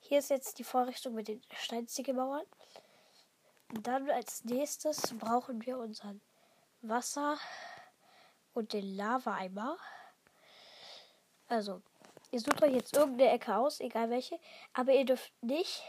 Hier 0.00 0.20
ist 0.20 0.30
jetzt 0.30 0.60
die 0.60 0.64
Vorrichtung 0.64 1.14
mit 1.14 1.26
den 1.26 1.42
Steinziegelmauern. 1.52 2.46
Dann 3.80 4.10
als 4.10 4.44
nächstes 4.44 5.16
brauchen 5.18 5.64
wir 5.64 5.78
unseren 5.78 6.20
Wasser 6.82 7.38
und 8.52 8.74
den 8.74 8.96
Lava-Eimer. 8.96 9.78
Also, 11.48 11.80
ihr 12.30 12.40
sucht 12.40 12.62
euch 12.62 12.74
jetzt 12.74 12.94
irgendeine 12.94 13.30
Ecke 13.30 13.56
aus, 13.56 13.80
egal 13.80 14.10
welche, 14.10 14.38
aber 14.74 14.92
ihr 14.92 15.06
dürft 15.06 15.32
nicht 15.42 15.82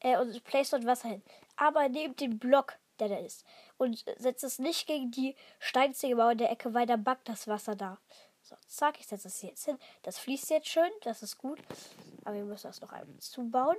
äh, 0.00 0.16
und 0.16 0.44
place 0.44 0.70
dort 0.70 0.86
Wasser 0.86 1.08
hin. 1.08 1.22
Aber 1.56 1.88
nehmt 1.88 2.20
den 2.20 2.38
Block, 2.38 2.76
der 3.00 3.08
da 3.08 3.16
ist, 3.18 3.44
und 3.78 4.04
setzt 4.16 4.44
es 4.44 4.60
nicht 4.60 4.86
gegen 4.86 5.10
die 5.10 5.34
steinzige 5.58 6.14
Mauer 6.14 6.32
in 6.32 6.38
der 6.38 6.52
Ecke, 6.52 6.72
weil 6.72 6.86
dann 6.86 7.02
backt 7.02 7.28
das 7.28 7.48
Wasser 7.48 7.74
da. 7.74 7.98
So, 8.42 8.54
zack, 8.68 9.00
ich 9.00 9.06
setze 9.06 9.26
es 9.28 9.42
jetzt 9.42 9.64
hin. 9.64 9.78
Das 10.02 10.18
fließt 10.18 10.50
jetzt 10.50 10.68
schön, 10.68 10.90
das 11.02 11.22
ist 11.22 11.38
gut. 11.38 11.58
Aber 12.24 12.36
wir 12.36 12.44
müssen 12.44 12.68
das 12.68 12.80
noch 12.80 12.92
einmal 12.92 13.18
zubauen. 13.18 13.76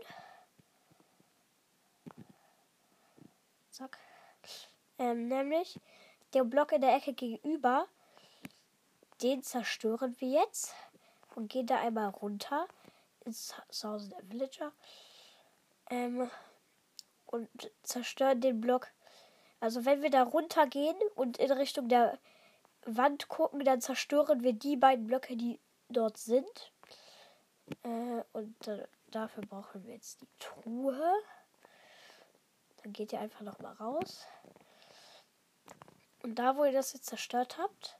Zack. 3.75 3.97
Ähm, 4.97 5.27
nämlich 5.27 5.81
der 6.33 6.45
Block 6.45 6.71
in 6.71 6.79
der 6.79 6.95
Ecke 6.95 7.11
gegenüber, 7.11 7.89
den 9.21 9.43
zerstören 9.43 10.15
wir 10.19 10.29
jetzt 10.29 10.73
und 11.35 11.51
gehen 11.51 11.67
da 11.67 11.81
einmal 11.81 12.07
runter 12.07 12.69
ins 13.25 13.53
Haus 13.83 14.07
der 14.07 14.19
Villager 14.29 14.71
ähm, 15.89 16.31
und 17.25 17.49
zerstören 17.83 18.39
den 18.39 18.61
Block. 18.61 18.87
Also 19.59 19.83
wenn 19.83 20.01
wir 20.01 20.09
da 20.09 20.23
runtergehen 20.23 20.95
und 21.15 21.37
in 21.37 21.51
Richtung 21.51 21.89
der 21.89 22.17
Wand 22.85 23.27
gucken, 23.27 23.65
dann 23.65 23.81
zerstören 23.81 24.41
wir 24.41 24.53
die 24.53 24.77
beiden 24.77 25.07
Blöcke, 25.07 25.35
die 25.35 25.59
dort 25.89 26.15
sind. 26.15 26.71
Äh, 27.83 28.23
und 28.31 28.69
äh, 28.69 28.87
dafür 29.07 29.45
brauchen 29.45 29.83
wir 29.83 29.95
jetzt 29.95 30.21
die 30.21 30.29
Truhe. 30.39 31.13
Geht 32.87 33.13
ihr 33.13 33.19
einfach 33.19 33.41
noch 33.41 33.59
mal 33.59 33.73
raus. 33.73 34.27
Und 36.21 36.35
da, 36.35 36.55
wo 36.55 36.65
ihr 36.65 36.71
das 36.71 36.93
jetzt 36.93 37.07
zerstört 37.07 37.57
habt, 37.57 37.97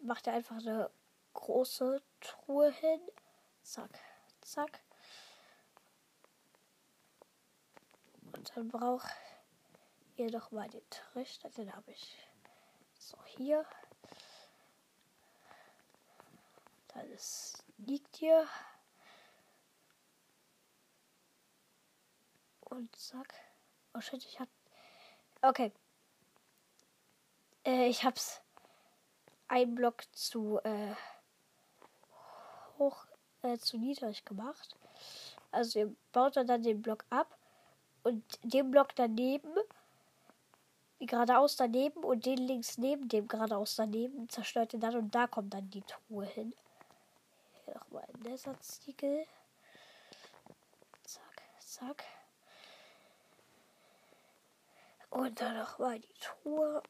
macht 0.00 0.26
ihr 0.26 0.32
einfach 0.32 0.56
eine 0.56 0.90
große 1.32 2.02
Truhe 2.20 2.72
hin. 2.72 3.00
Zack, 3.62 3.98
zack. 4.40 4.80
Und 8.32 8.56
dann 8.56 8.68
braucht 8.68 9.08
ihr 10.16 10.30
doch 10.30 10.50
mal 10.50 10.68
den 10.68 10.88
Trichter. 10.90 11.50
Den 11.50 11.74
habe 11.74 11.92
ich 11.92 12.16
so 12.98 13.16
hier. 13.24 13.64
Dann 16.88 17.08
liegt 17.78 18.16
hier. 18.16 18.46
Und 22.60 22.94
zack. 22.96 23.43
Oh 23.94 24.00
shit, 24.00 24.24
ich 24.24 24.40
hab. 24.40 24.48
Okay. 25.40 25.72
Äh, 27.64 27.86
ich 27.88 28.04
hab's 28.04 28.40
ein 29.48 29.74
Block 29.74 30.02
zu 30.12 30.58
äh, 30.64 30.94
hoch, 32.78 33.06
äh, 33.42 33.56
zu 33.58 33.78
niedrig 33.78 34.24
gemacht. 34.24 34.76
Also 35.52 35.78
ihr 35.78 35.96
baut 36.12 36.36
dann 36.36 36.62
den 36.62 36.82
Block 36.82 37.04
ab 37.10 37.38
und 38.02 38.24
den 38.42 38.70
Block 38.70 38.94
daneben, 38.96 39.54
geradeaus 40.98 41.56
daneben 41.56 42.02
und 42.02 42.26
den 42.26 42.38
links 42.38 42.78
neben 42.78 43.08
dem 43.08 43.28
geradeaus 43.28 43.76
daneben 43.76 44.28
zerstört 44.28 44.72
ihr 44.72 44.80
dann 44.80 44.96
und 44.96 45.14
da 45.14 45.26
kommt 45.26 45.54
dann 45.54 45.70
die 45.70 45.82
Truhe 45.82 46.26
hin. 46.26 46.54
Hier 47.64 47.74
nochmal 47.74 48.04
ein 48.12 48.26
Ersatztiegel. 48.26 49.26
Zack, 51.04 51.42
zack. 51.60 52.04
Und 55.14 55.40
dann 55.40 55.56
nochmal 55.56 56.00
die 56.00 56.14
Truhe. 56.14 56.82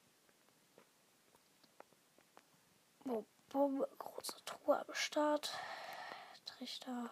Bum, 3.05 3.27
bum, 3.51 3.85
große 3.99 4.43
Truhe 4.47 4.79
am 4.79 4.95
Start. 4.95 5.53
Trichter. 6.47 7.11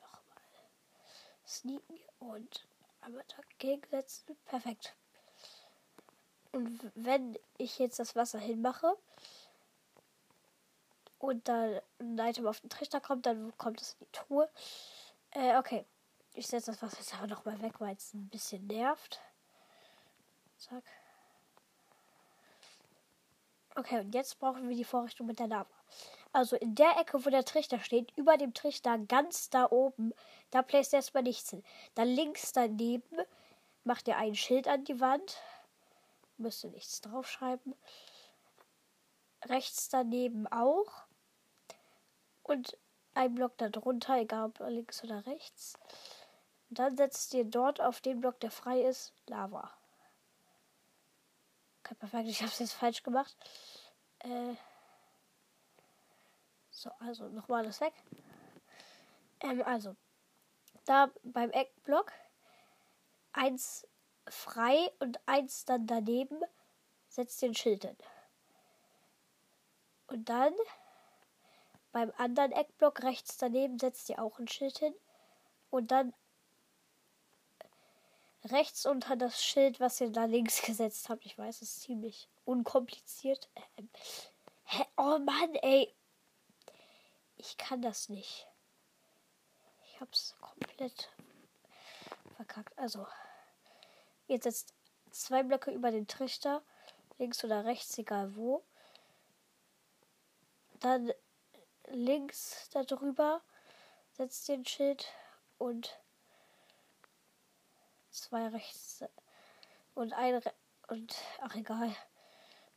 Nochmal 0.00 0.70
sneaken 1.46 2.00
und 2.18 2.66
einmal 3.02 3.24
dagegen 3.36 3.86
setzen. 3.90 4.38
Perfekt. 4.46 4.94
Und 6.52 6.90
wenn 6.94 7.38
ich 7.58 7.78
jetzt 7.78 7.98
das 7.98 8.16
Wasser 8.16 8.38
hinmache 8.38 8.96
und 11.18 11.46
dann 11.46 11.78
ein 11.98 12.18
Item 12.20 12.46
auf 12.46 12.60
den 12.60 12.70
Trichter 12.70 13.02
kommt, 13.02 13.26
dann 13.26 13.54
kommt 13.58 13.82
es 13.82 13.96
in 14.00 14.06
die 14.06 14.12
Truhe. 14.12 14.50
Äh, 15.32 15.58
okay. 15.58 15.84
Ich 16.34 16.48
setze 16.48 16.72
das 16.72 16.82
Wasser 16.82 16.98
jetzt 16.98 17.14
aber 17.14 17.28
nochmal 17.28 17.62
weg, 17.62 17.80
weil 17.80 17.94
es 17.94 18.12
ein 18.12 18.28
bisschen 18.28 18.66
nervt. 18.66 19.20
Zack. 20.58 20.84
Okay, 23.76 24.00
und 24.00 24.14
jetzt 24.14 24.38
brauchen 24.38 24.68
wir 24.68 24.76
die 24.76 24.84
Vorrichtung 24.84 25.26
mit 25.26 25.38
der 25.38 25.46
Lava. 25.46 25.70
Also 26.32 26.56
in 26.56 26.74
der 26.74 26.96
Ecke, 26.98 27.24
wo 27.24 27.30
der 27.30 27.44
Trichter 27.44 27.78
steht, 27.78 28.10
über 28.16 28.36
dem 28.36 28.52
Trichter 28.52 28.98
ganz 28.98 29.50
da 29.50 29.70
oben, 29.70 30.12
da 30.50 30.62
placed 30.62 30.92
erstmal 30.92 31.22
nichts 31.22 31.50
hin. 31.50 31.62
Dann 31.94 32.08
links 32.08 32.52
daneben 32.52 33.18
macht 33.84 34.08
ihr 34.08 34.16
ein 34.16 34.34
Schild 34.34 34.66
an 34.66 34.84
die 34.84 35.00
Wand. 35.00 35.38
Müsste 36.36 36.68
nichts 36.68 37.00
draufschreiben. 37.00 37.76
Rechts 39.44 39.88
daneben 39.88 40.48
auch. 40.48 41.04
Und 42.42 42.76
ein 43.14 43.34
Block 43.34 43.56
darunter, 43.58 44.18
egal 44.18 44.46
ob 44.46 44.58
links 44.68 45.04
oder 45.04 45.24
rechts. 45.26 45.74
Und 46.74 46.80
dann 46.80 46.96
setzt 46.96 47.32
ihr 47.34 47.44
dort 47.44 47.80
auf 47.80 48.00
den 48.00 48.20
Block, 48.20 48.40
der 48.40 48.50
frei 48.50 48.80
ist, 48.80 49.12
Lava. 49.28 49.70
Okay, 51.78 51.94
perfekt. 51.94 52.28
Ich 52.28 52.40
habe 52.40 52.50
es 52.50 52.58
jetzt 52.58 52.72
falsch 52.72 53.04
gemacht. 53.04 53.32
Äh 54.18 54.56
so, 56.72 56.90
also 56.98 57.28
nochmal 57.28 57.62
das 57.62 57.80
weg. 57.80 57.92
Ähm, 59.38 59.62
also, 59.62 59.94
da 60.84 61.12
beim 61.22 61.52
Eckblock 61.52 62.10
eins 63.32 63.86
frei 64.26 64.90
und 64.98 65.20
eins 65.28 65.64
dann 65.66 65.86
daneben 65.86 66.40
setzt 67.08 67.40
den 67.40 67.54
Schild 67.54 67.84
hin. 67.84 67.96
Und 70.08 70.28
dann 70.28 70.52
beim 71.92 72.12
anderen 72.16 72.50
Eckblock 72.50 73.04
rechts 73.04 73.36
daneben 73.36 73.78
setzt 73.78 74.08
ihr 74.10 74.20
auch 74.20 74.40
ein 74.40 74.48
Schild 74.48 74.78
hin. 74.78 74.94
Und 75.70 75.92
dann 75.92 76.12
rechts 78.50 78.86
unter 78.86 79.16
das 79.16 79.42
Schild, 79.42 79.80
was 79.80 80.00
ihr 80.00 80.10
da 80.10 80.24
links 80.24 80.62
gesetzt 80.66 81.08
habt. 81.08 81.24
Ich 81.26 81.38
weiß, 81.38 81.62
es 81.62 81.76
ist 81.76 81.82
ziemlich 81.82 82.28
unkompliziert. 82.44 83.48
Ähm, 83.76 83.88
hä? 84.64 84.84
Oh 84.96 85.18
Mann, 85.18 85.54
ey. 85.56 85.94
Ich 87.36 87.56
kann 87.56 87.82
das 87.82 88.08
nicht. 88.08 88.46
Ich 89.86 90.00
hab's 90.00 90.34
komplett 90.40 91.10
verkackt. 92.36 92.78
Also, 92.78 93.06
jetzt 94.28 94.44
setzt 94.44 94.74
zwei 95.10 95.42
Blöcke 95.42 95.70
über 95.70 95.90
den 95.90 96.06
Trichter. 96.06 96.62
Links 97.18 97.44
oder 97.44 97.64
rechts, 97.64 97.96
egal 97.98 98.34
wo. 98.34 98.64
Dann 100.80 101.12
links 101.88 102.68
darüber 102.72 103.40
setzt 104.12 104.48
den 104.48 104.64
Schild 104.64 105.06
und 105.58 105.98
zwei 108.14 108.48
rechts 108.48 109.04
und 109.94 110.12
ein 110.12 110.36
Re 110.36 110.52
und 110.88 111.14
ach 111.40 111.54
egal. 111.54 111.94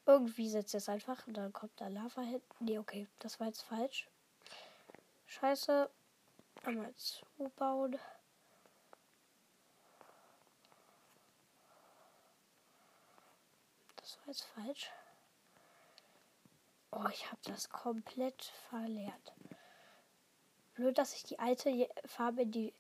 Irgendwie 0.06 0.50
setzt 0.50 0.74
es 0.74 0.88
einfach 0.88 1.28
und 1.28 1.36
dann 1.36 1.52
kommt 1.52 1.80
da 1.82 1.88
Lava 1.88 2.22
hin. 2.22 2.42
Nee, 2.60 2.80
okay, 2.80 3.08
das 3.20 3.40
war 3.40 3.48
jetzt 3.48 3.64
falsch. 3.64 4.08
Scheiße. 5.26 5.90
Einmal 6.64 6.94
zubauen. 6.96 8.00
Das 13.98 14.18
war 14.20 14.28
jetzt 14.28 14.46
falsch. 14.56 14.92
Oh, 16.92 17.06
ich 17.12 17.30
habe 17.30 17.42
das 17.44 17.70
komplett 17.70 18.42
verlernt. 18.70 19.34
Blöd, 20.74 20.98
dass 20.98 21.14
ich 21.14 21.24
die 21.24 21.40
alte 21.40 21.90
Farbe 22.06 22.44
in 22.44 22.52
die 22.52 22.74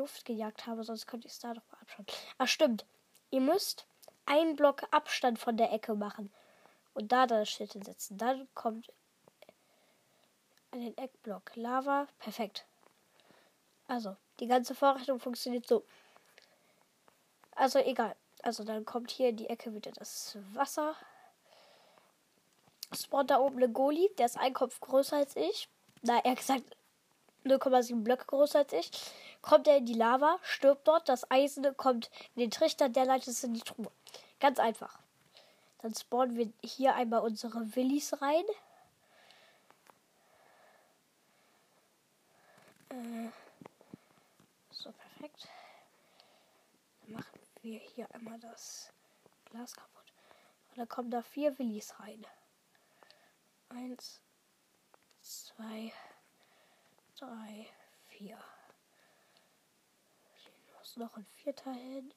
Luft 0.00 0.24
gejagt 0.24 0.66
habe, 0.66 0.82
sonst 0.82 1.06
könnte 1.06 1.26
ich 1.26 1.34
es 1.34 1.38
da 1.38 1.54
noch 1.54 1.62
mal 1.70 1.78
abschauen. 1.80 2.06
Ach, 2.38 2.48
stimmt. 2.48 2.84
Ihr 3.30 3.40
müsst 3.40 3.86
einen 4.26 4.56
Block 4.56 4.82
Abstand 4.90 5.38
von 5.38 5.56
der 5.56 5.72
Ecke 5.72 5.94
machen 5.94 6.32
und 6.94 7.12
da 7.12 7.26
das 7.26 7.48
Schild 7.48 7.74
hinsetzen. 7.74 8.18
Dann 8.18 8.48
kommt 8.54 8.92
den 10.74 10.96
Eckblock 10.96 11.54
Lava. 11.54 12.06
Perfekt. 12.18 12.66
Also, 13.88 14.16
die 14.38 14.46
ganze 14.46 14.74
Vorrichtung 14.74 15.18
funktioniert 15.20 15.66
so. 15.66 15.84
Also, 17.56 17.78
egal. 17.80 18.16
Also, 18.42 18.64
dann 18.64 18.84
kommt 18.84 19.10
hier 19.10 19.30
in 19.30 19.36
die 19.36 19.48
Ecke 19.48 19.74
wieder 19.74 19.90
das 19.92 20.38
Wasser. 20.54 20.94
Spawnt 22.92 23.30
da 23.30 23.38
oben 23.38 23.56
eine 23.56 23.68
Goli. 23.70 24.10
Der 24.18 24.26
ist 24.26 24.38
ein 24.38 24.54
Kopf 24.54 24.80
größer 24.80 25.16
als 25.16 25.36
ich. 25.36 25.68
Na, 26.02 26.18
er 26.24 26.34
gesagt 26.34 26.64
0,7 27.44 28.02
Blöcke 28.02 28.26
größer 28.26 28.60
als 28.60 28.72
ich 28.72 28.90
kommt 29.42 29.66
er 29.66 29.78
in 29.78 29.86
die 29.86 29.94
Lava, 29.94 30.38
stirbt 30.42 30.86
dort, 30.86 31.08
das 31.08 31.30
Eisen 31.30 31.76
kommt 31.76 32.10
in 32.34 32.40
den 32.40 32.50
Trichter, 32.50 32.88
der 32.88 33.04
leitet 33.04 33.28
es 33.28 33.44
in 33.44 33.54
die 33.54 33.60
Truhe. 33.60 33.90
Ganz 34.38 34.58
einfach. 34.58 34.98
Dann 35.78 35.94
spawnen 35.94 36.36
wir 36.36 36.52
hier 36.62 36.94
einmal 36.94 37.20
unsere 37.20 37.74
Willis 37.74 38.20
rein. 38.20 38.44
Äh, 42.90 43.28
so, 44.70 44.92
perfekt. 44.92 45.48
Dann 47.02 47.12
machen 47.12 47.40
wir 47.62 47.78
hier 47.78 48.12
einmal 48.14 48.38
das 48.40 48.92
Glas 49.46 49.74
kaputt. 49.74 50.12
Und 50.70 50.78
dann 50.78 50.88
kommen 50.88 51.10
da 51.10 51.22
vier 51.22 51.58
Willis 51.58 51.98
rein. 51.98 52.26
Eins, 53.70 54.20
zwei, 55.22 55.92
drei, 55.92 55.92
vier 58.08 58.38
muss 60.90 60.96
noch 60.96 61.16
ein 61.16 61.26
vierter 61.26 61.72
hin. 61.72 62.12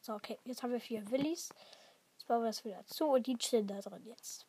So, 0.00 0.14
okay, 0.14 0.38
jetzt 0.44 0.62
haben 0.62 0.72
wir 0.72 0.80
vier 0.80 1.10
Willis. 1.10 1.50
Jetzt 2.12 2.26
bauen 2.26 2.42
wir 2.42 2.48
das 2.48 2.64
wieder 2.64 2.84
zu 2.86 3.06
und 3.06 3.26
die 3.26 3.38
chillen 3.38 3.66
da 3.66 3.80
drin 3.80 4.04
jetzt. 4.04 4.46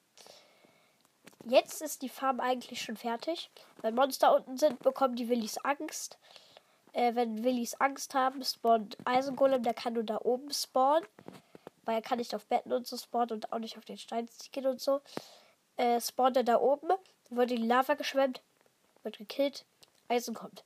Jetzt 1.46 1.82
ist 1.82 2.02
die 2.02 2.10
Farm 2.10 2.40
eigentlich 2.40 2.82
schon 2.82 2.98
fertig. 2.98 3.52
Wenn 3.82 3.96
Monster 3.96 4.36
unten 4.36 4.58
sind, 4.58 4.80
bekommen 4.80 5.16
die 5.16 5.30
Willis 5.30 5.58
Angst. 5.60 6.18
Äh, 6.94 7.14
wenn 7.16 7.44
Willis 7.44 7.76
Angst 7.76 8.16
haben, 8.16 8.44
spawnt 8.44 8.98
Eisengolem, 9.06 9.62
der 9.62 9.74
kann 9.74 9.94
nur 9.94 10.04
da 10.04 10.20
oben 10.22 10.52
spawnen. 10.52 11.08
Weil 11.86 11.96
er 11.96 12.02
kann 12.02 12.18
nicht 12.18 12.36
auf 12.36 12.46
Betten 12.48 12.74
und 12.74 12.88
so 12.88 12.98
spawnen 12.98 13.32
und 13.32 13.54
auch 13.54 13.60
nicht 13.60 13.78
auf 13.78 13.86
den 13.86 13.98
Steinsticken 13.98 14.66
und 14.68 14.82
so. 14.82 15.02
Äh, 15.78 16.02
spawnt 16.02 16.38
er 16.38 16.44
da 16.44 16.60
oben 16.60 16.92
wird 17.30 17.52
in 17.52 17.62
die 17.62 17.68
Lava 17.68 17.96
geschwemmt, 17.96 18.42
wird 19.04 19.18
gekillt, 19.18 19.66
Eisen 20.08 20.36
kommt. 20.36 20.64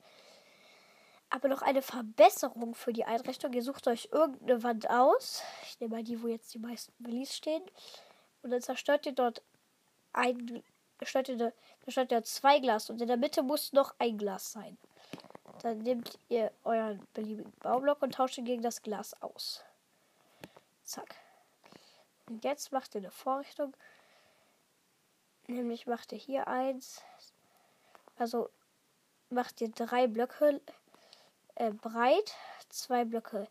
Aber 1.30 1.48
noch 1.48 1.62
eine 1.62 1.82
Verbesserung 1.82 2.74
für 2.74 2.92
die 2.92 3.04
Einrichtung. 3.04 3.52
Ihr 3.52 3.62
sucht 3.62 3.86
euch 3.86 4.08
irgendeine 4.10 4.62
Wand 4.64 4.90
aus. 4.90 5.42
Ich 5.64 5.78
nehme 5.78 5.96
mal 5.96 6.02
die, 6.02 6.20
wo 6.22 6.26
jetzt 6.26 6.52
die 6.54 6.58
meisten 6.58 6.92
Release 7.04 7.32
stehen. 7.32 7.62
Und 8.42 8.50
dann 8.50 8.60
zerstört 8.60 9.06
ihr 9.06 9.12
dort 9.12 9.40
ein, 10.12 10.62
zerstört 10.98 11.28
ihr, 11.28 11.52
zerstört 11.84 12.10
ihr 12.10 12.24
zwei 12.24 12.58
Glas. 12.58 12.90
Und 12.90 13.00
in 13.00 13.06
der 13.06 13.16
Mitte 13.16 13.44
muss 13.44 13.72
noch 13.72 13.94
ein 13.98 14.18
Glas 14.18 14.50
sein. 14.50 14.76
Dann 15.62 15.78
nehmt 15.78 16.18
ihr 16.28 16.50
euren 16.64 17.06
beliebigen 17.14 17.52
Baublock 17.60 18.02
und 18.02 18.14
tauscht 18.14 18.38
ihn 18.38 18.44
gegen 18.44 18.62
das 18.62 18.82
Glas 18.82 19.14
aus. 19.22 19.62
Zack. 20.90 21.16
Und 22.28 22.44
jetzt 22.44 22.72
macht 22.72 22.94
ihr 22.94 23.00
eine 23.00 23.10
Vorrichtung 23.10 23.76
Nämlich 25.50 25.86
macht 25.86 26.12
ihr 26.12 26.18
hier 26.18 26.46
eins. 26.46 27.02
Also 28.16 28.50
macht 29.30 29.60
ihr 29.60 29.70
drei 29.70 30.06
Blöcke 30.06 30.60
äh, 31.56 31.72
breit, 31.72 32.34
zwei 32.68 33.04
Blöcke 33.04 33.48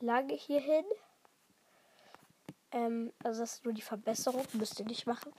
lang 0.00 0.30
hier 0.30 0.60
hin. 0.60 0.84
Ähm, 2.72 3.12
also 3.22 3.40
das 3.40 3.54
ist 3.54 3.64
nur 3.64 3.74
die 3.74 3.82
Verbesserung, 3.82 4.46
müsst 4.54 4.80
ihr 4.80 4.86
nicht 4.86 5.06
machen. 5.06 5.32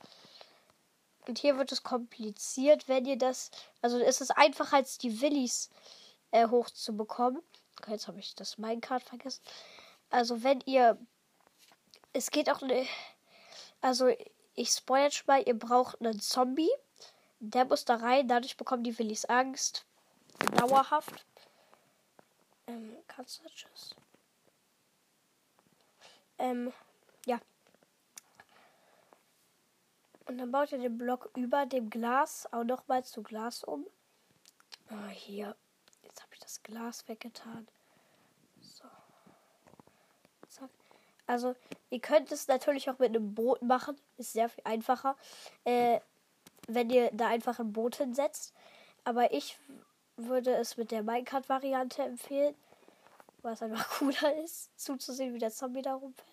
Und 1.28 1.40
hier 1.40 1.58
wird 1.58 1.72
es 1.72 1.82
kompliziert, 1.82 2.88
wenn 2.88 3.06
ihr 3.06 3.18
das. 3.18 3.50
Also 3.82 3.98
ist 3.98 4.22
es 4.22 4.30
einfacher 4.30 4.78
als 4.78 5.00
die 5.00 5.22
Willis 5.22 5.72
äh, 6.30 6.48
hochzubekommen. 6.48 7.42
Okay, 7.80 7.94
jetzt 7.94 8.08
habe 8.08 8.20
ich 8.20 8.36
das 8.36 8.60
Minecart 8.60 9.04
vergessen. 9.04 9.44
Also 10.12 10.44
wenn 10.44 10.62
ihr. 10.62 11.00
Es 12.16 12.32
geht 12.32 12.50
auch. 12.50 12.62
Ne, 12.62 12.88
also 13.82 14.08
ich 14.54 14.70
spoil 14.70 15.04
jetzt 15.04 15.18
schon 15.18 15.28
mal, 15.28 15.44
ihr 15.46 15.60
braucht 15.60 16.00
einen 16.00 16.22
Zombie. 16.22 16.72
Der 17.40 17.66
muss 17.66 17.84
da 17.84 17.96
rein, 17.96 18.30
dadurch 18.30 18.56
bekommen 18.56 18.84
die 18.84 18.98
Willis 18.98 19.26
Angst. 19.26 19.86
Dauerhaft. 20.56 21.26
Ähm, 22.68 22.96
kannst 23.08 23.44
du 23.44 23.50
tschüss. 23.50 23.96
Ähm, 26.38 26.72
ja. 27.26 27.40
Und 30.26 30.38
dann 30.38 30.52
baut 30.52 30.72
ihr 30.72 30.80
den 30.80 30.98
Block 30.98 31.30
über 31.36 31.66
dem 31.66 31.90
Glas 31.90 32.48
auch 32.54 32.64
nochmal 32.64 33.04
zu 33.04 33.24
Glas 33.24 33.66
um. 33.66 33.86
Ah, 34.88 35.10
hier. 35.10 35.56
Jetzt 36.02 36.24
habe 36.24 36.34
ich 36.34 36.40
das 36.40 36.64
Glas 36.64 37.08
weggetan. 37.10 37.68
Also, 41.28 41.56
ihr 41.90 42.00
könnt 42.00 42.32
es 42.32 42.48
natürlich 42.48 42.90
auch 42.90 43.00
mit 43.00 43.10
einem 43.10 43.34
Boot 43.34 43.62
machen. 43.62 43.98
Ist 44.18 44.34
sehr 44.34 44.50
viel 44.50 44.64
einfacher. 44.64 45.16
Äh, 45.64 46.00
wenn 46.68 46.90
ihr 46.90 47.10
da 47.14 47.28
einfach 47.28 47.60
ein 47.60 47.74
Boot 47.74 47.98
hinsetzt. 47.98 48.54
Aber 49.04 49.34
ich 49.34 49.58
würde 50.18 50.56
es 50.56 50.78
mit 50.78 50.92
der 50.92 51.04
Minecart-Variante 51.04 52.04
empfehlen. 52.04 52.56
Es 53.44 53.62
einfach 53.62 53.90
cooler 54.00 54.36
ist, 54.44 54.78
zuzusehen, 54.80 55.34
wie 55.34 55.40
der 55.40 55.52
Zombie 55.52 55.84
da 55.84 55.94
rumfällt. 55.94 56.32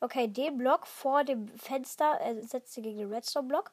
Okay, 0.00 0.26
den 0.26 0.58
Block 0.58 0.86
vor 0.86 1.24
dem 1.24 1.48
Fenster 1.56 2.20
äh, 2.20 2.42
setzt 2.42 2.76
ihr 2.76 2.82
gegen 2.82 2.98
den 2.98 3.12
Redstone-Block. 3.12 3.70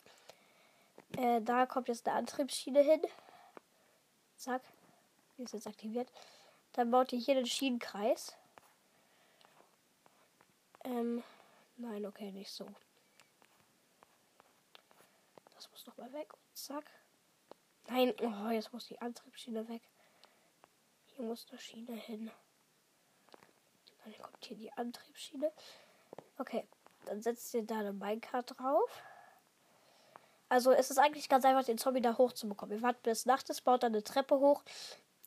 Äh, 1.17 1.41
da 1.41 1.65
kommt 1.65 1.87
jetzt 1.87 2.07
eine 2.07 2.17
Antriebsschiene 2.17 2.81
hin. 2.81 3.01
Zack. 4.37 4.61
Die 5.37 5.43
ist 5.43 5.53
jetzt 5.53 5.67
aktiviert. 5.67 6.07
Dann 6.73 6.91
baut 6.91 7.11
ihr 7.13 7.19
hier 7.19 7.35
den 7.35 7.47
Schienenkreis. 7.47 8.35
Ähm, 10.83 11.23
nein, 11.77 12.05
okay, 12.05 12.31
nicht 12.31 12.51
so. 12.51 12.65
Das 15.55 15.69
muss 15.71 15.85
noch 15.87 15.97
mal 15.97 16.11
weg. 16.13 16.31
zack. 16.53 16.85
Nein, 17.87 18.13
oh, 18.21 18.49
jetzt 18.49 18.71
muss 18.71 18.87
die 18.87 19.01
Antriebsschiene 19.01 19.67
weg. 19.67 19.81
Hier 21.15 21.25
muss 21.25 21.47
eine 21.49 21.59
Schiene 21.59 21.93
hin. 21.93 22.31
Dann 24.03 24.17
kommt 24.21 24.45
hier 24.45 24.57
die 24.57 24.71
Antriebsschiene. 24.71 25.51
Okay, 26.37 26.67
dann 27.05 27.21
setzt 27.21 27.53
ihr 27.53 27.63
da 27.63 27.79
eine 27.79 27.93
Minecart 27.93 28.57
drauf. 28.57 29.03
Also 30.49 30.71
es 30.71 30.89
ist 30.89 30.97
eigentlich 30.97 31.29
ganz 31.29 31.45
einfach, 31.45 31.63
den 31.63 31.77
Zombie 31.77 32.01
da 32.01 32.17
hoch 32.17 32.33
zu 32.33 32.47
bekommen. 32.47 32.71
Ihr 32.71 32.81
wartet 32.81 33.03
bis 33.03 33.25
Nacht 33.25 33.49
ist, 33.49 33.61
baut 33.61 33.83
dann 33.83 33.93
eine 33.93 34.03
Treppe 34.03 34.39
hoch, 34.39 34.63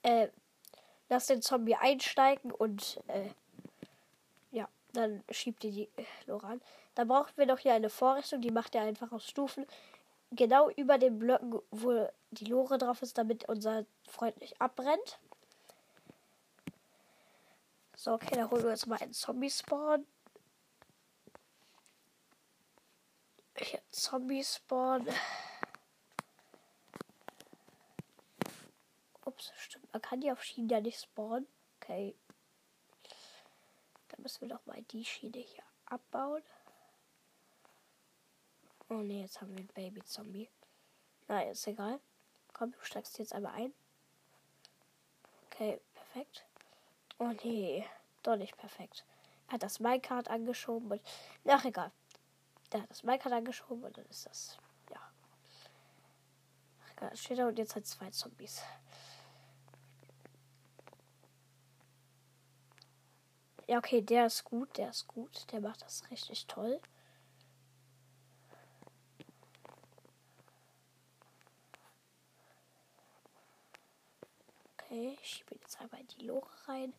äh, 0.03 0.29
lasst 1.09 1.31
den 1.31 1.43
Zombie 1.43 1.77
einsteigen 1.77 2.51
und 2.51 3.01
äh, 3.07 3.31
dann 4.93 5.25
schiebt 5.31 5.65
ihr 5.65 5.73
die 5.73 5.89
Loran. 6.27 6.61
Dann 6.95 7.09
brauchen 7.09 7.33
wir 7.37 7.47
noch 7.47 7.59
hier 7.59 7.75
eine 7.75 7.91
Vorrichtung, 7.91 8.41
die 8.41 8.51
macht 8.51 8.75
ihr 8.75 8.83
einfach 8.83 9.13
aus 9.13 9.27
Stufen. 9.27 9.67
genau 10.33 10.71
über 10.71 10.99
den 10.99 11.19
Blöcken, 11.19 11.61
wo 11.71 12.09
die 12.31 12.47
Lore 12.47 12.79
drauf 12.79 13.03
ist, 13.03 13.19
damit 13.19 13.49
unser 13.49 13.85
Freund 14.09 14.41
nicht 14.41 14.61
abbrennt. 14.61 15.19
So, 17.95 18.15
okay, 18.15 18.35
dann 18.35 18.51
holen 18.51 18.65
wir 18.65 18.71
jetzt 18.71 18.87
mal 18.87 19.01
einen 19.01 19.13
Zombie-Spawn. 19.13 20.07
Hier, 23.59 23.81
Zombie-Spawn. 23.91 25.07
Ups, 29.25 29.53
stimmt. 29.57 29.93
Man 29.93 30.03
kann 30.03 30.21
die 30.21 30.33
auf 30.33 30.43
Schienen 30.43 30.69
ja 30.69 30.81
nicht 30.81 31.01
spawnen. 31.01 31.47
Okay. 31.81 32.17
Müssen 34.23 34.43
wir 34.43 34.49
doch 34.57 34.65
mal 34.67 34.81
die 34.93 35.05
Schiene 35.05 35.39
hier 35.39 35.65
abbauen. 35.87 36.43
Oh 38.89 38.95
ne, 38.95 39.23
jetzt 39.23 39.41
haben 39.41 39.51
wir 39.51 39.59
einen 39.59 39.67
Baby-Zombie. 39.69 40.49
Na, 41.27 41.43
ist 41.43 41.67
egal. 41.67 41.99
Komm, 42.53 42.71
du 42.71 42.79
steigst 42.85 43.19
jetzt 43.19 43.35
einmal 43.35 43.55
ein. 43.55 43.75
Okay, 45.47 45.81
perfekt. 45.93 46.47
Oh 47.19 47.33
nee, 47.43 47.85
doch 48.23 48.37
nicht 48.37 48.57
perfekt. 48.57 49.05
Er 49.49 49.55
hat 49.55 49.65
das 49.65 49.81
Minecart 49.81 50.29
angeschoben 50.29 50.91
und. 50.93 51.03
Ach, 51.49 51.65
egal. 51.65 51.91
Der 52.71 52.83
hat 52.83 52.91
das 52.91 53.03
Minecart 53.03 53.33
angeschoben 53.33 53.83
und 53.83 53.99
dann 53.99 54.07
ist 54.07 54.27
das. 54.27 54.57
Ja. 54.91 55.01
Ach, 56.85 56.93
egal, 56.93 57.17
steht 57.17 57.39
da 57.39 57.49
und 57.49 57.59
jetzt 57.59 57.75
hat 57.75 57.87
zwei 57.87 58.11
Zombies. 58.11 58.63
Ja, 63.73 63.79
okay, 63.79 64.03
der 64.03 64.27
ist 64.27 64.45
gut, 64.45 64.77
der 64.77 64.91
ist 64.91 65.09
gut. 65.09 65.51
Der 65.51 65.63
macht 65.63 65.81
das 65.81 66.05
richtig 66.11 66.47
toll. 66.47 66.79
Okay, 74.75 75.17
ich 75.23 75.27
schiebe 75.27 75.55
jetzt 75.55 75.81
einmal 75.81 76.03
in 76.03 76.07
die 76.09 76.27
Lore 76.27 76.51
rein. 76.67 76.93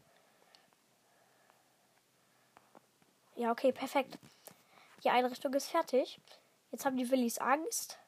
Ja, 3.36 3.52
okay, 3.52 3.72
perfekt. 3.72 4.18
Die 5.04 5.12
Einrichtung 5.12 5.54
ist 5.54 5.70
fertig. 5.70 6.20
Jetzt 6.72 6.88
haben 6.88 6.98
die 6.98 7.12
Willis 7.12 7.38
Angst. 7.38 8.00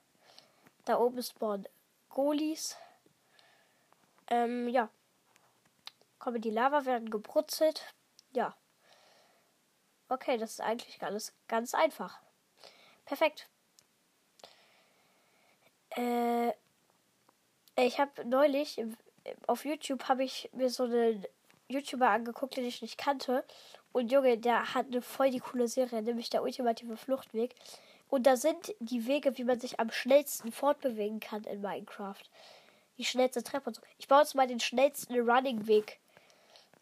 Da 0.85 0.97
oben 0.97 1.21
spawnen 1.21 1.67
Golis. 2.09 2.75
Ähm, 4.25 4.67
ja. 4.69 4.89
Kommen 6.17 6.41
die 6.41 6.49
Lava, 6.49 6.85
werden 6.85 7.11
gebrutzelt. 7.11 7.94
Ja. 8.35 8.55
Okay, 10.09 10.37
das 10.37 10.51
ist 10.51 10.61
eigentlich 10.61 11.01
alles 11.01 11.33
ganz 11.47 11.73
einfach. 11.73 12.19
Perfekt. 13.05 13.47
Äh, 15.91 16.51
ich 17.77 17.99
habe 17.99 18.25
neulich 18.25 18.79
auf 19.47 19.65
YouTube 19.65 20.07
habe 20.07 20.23
ich 20.23 20.49
mir 20.53 20.69
so 20.69 20.83
einen 20.83 21.25
YouTuber 21.67 22.09
angeguckt, 22.09 22.57
den 22.57 22.65
ich 22.65 22.81
nicht 22.81 22.97
kannte. 22.97 23.43
Und 23.91 24.11
Junge, 24.11 24.37
der 24.37 24.73
hat 24.73 24.87
eine 24.87 25.01
voll 25.01 25.31
die 25.31 25.39
coole 25.39 25.67
Serie, 25.67 26.01
nämlich 26.01 26.29
der 26.29 26.43
ultimative 26.43 26.97
Fluchtweg. 26.97 27.55
Und 28.09 28.27
da 28.27 28.35
sind 28.35 28.75
die 28.79 29.07
Wege, 29.07 29.37
wie 29.37 29.43
man 29.43 29.59
sich 29.59 29.79
am 29.79 29.89
schnellsten 29.89 30.51
fortbewegen 30.51 31.19
kann 31.19 31.43
in 31.45 31.61
Minecraft. 31.61 32.23
Die 32.97 33.05
schnellste 33.05 33.43
Treppe 33.43 33.69
und 33.69 33.75
so. 33.75 33.81
Ich 33.97 34.07
baue 34.07 34.21
jetzt 34.21 34.35
mal 34.35 34.47
den 34.47 34.59
schnellsten 34.59 35.19
Running-Weg. 35.19 35.99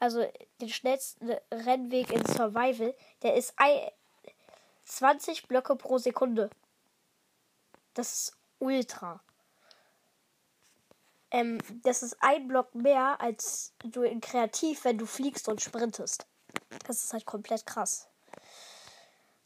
Also 0.04 0.30
den 0.60 0.68
schnellsten 0.68 1.30
Rennweg 1.50 2.12
in 2.12 2.26
Survival. 2.26 2.94
Der 3.22 3.36
ist 3.36 3.56
20 4.84 5.48
Blöcke 5.48 5.78
pro 5.78 5.98
Sekunde. 5.98 6.50
Das 7.94 8.12
ist 8.12 8.38
ultra. 8.60 9.24
Ähm, 11.32 11.58
das 11.84 12.04
ist 12.04 12.18
ein 12.20 12.50
Block 12.50 12.76
mehr 12.76 13.22
als 13.22 13.72
du 13.82 14.02
in 14.02 14.20
Kreativ, 14.20 14.84
wenn 14.84 14.98
du 14.98 15.06
fliegst 15.06 15.48
und 15.48 15.62
sprintest. 15.62 16.28
Das 16.86 17.02
ist 17.02 17.13
halt 17.13 17.26
komplett 17.26 17.66
krass. 17.66 18.10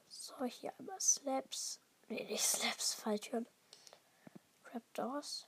So, 0.10 0.44
hier 0.44 0.74
einmal 0.80 1.00
Slaps. 1.00 1.80
Nee, 2.08 2.24
nicht 2.24 2.44
Slaps, 2.44 2.96
Falltüren. 2.96 3.46
Trapdoors. 4.64 5.46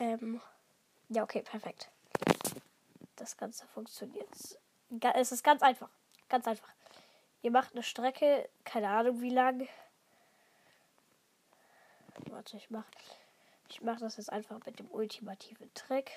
Ähm, 0.00 0.40
ja, 1.10 1.22
okay, 1.22 1.42
perfekt. 1.42 1.92
Das 3.28 3.36
Ganze 3.36 3.66
funktioniert. 3.66 4.26
Es 5.12 5.32
ist 5.32 5.44
ganz 5.44 5.60
einfach. 5.60 5.90
Ganz 6.30 6.48
einfach. 6.48 6.72
Ihr 7.42 7.50
macht 7.50 7.74
eine 7.74 7.82
Strecke, 7.82 8.48
keine 8.64 8.88
Ahnung 8.88 9.20
wie 9.20 9.28
lang. 9.28 9.68
Warte, 12.30 12.56
ich 12.56 12.70
mach. 12.70 12.86
Ich 13.68 13.82
mache 13.82 14.00
das 14.00 14.16
jetzt 14.16 14.32
einfach 14.32 14.64
mit 14.64 14.78
dem 14.78 14.90
ultimativen 14.90 15.70
Trick. 15.74 16.10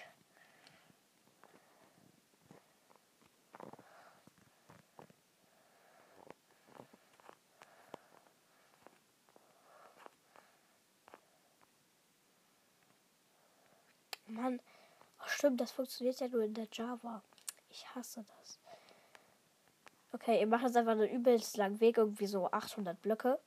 Mann, 14.28 14.62
stimmt, 15.42 15.60
das 15.60 15.72
funktioniert 15.72 16.20
ja 16.20 16.28
nur 16.28 16.44
in 16.44 16.54
der 16.54 16.68
Java. 16.72 17.24
Ich 17.72 17.84
hasse 17.96 18.24
das. 18.24 18.60
Okay, 20.12 20.40
ihr 20.40 20.46
macht 20.46 20.64
jetzt 20.64 20.78
einfach 20.78 20.92
einen 20.92 21.10
übelst 21.10 21.58
langen 21.58 21.80
Weg, 21.80 21.98
irgendwie 21.98 22.28
so 22.28 22.52
800 22.52 23.02
Blöcke 23.02 23.40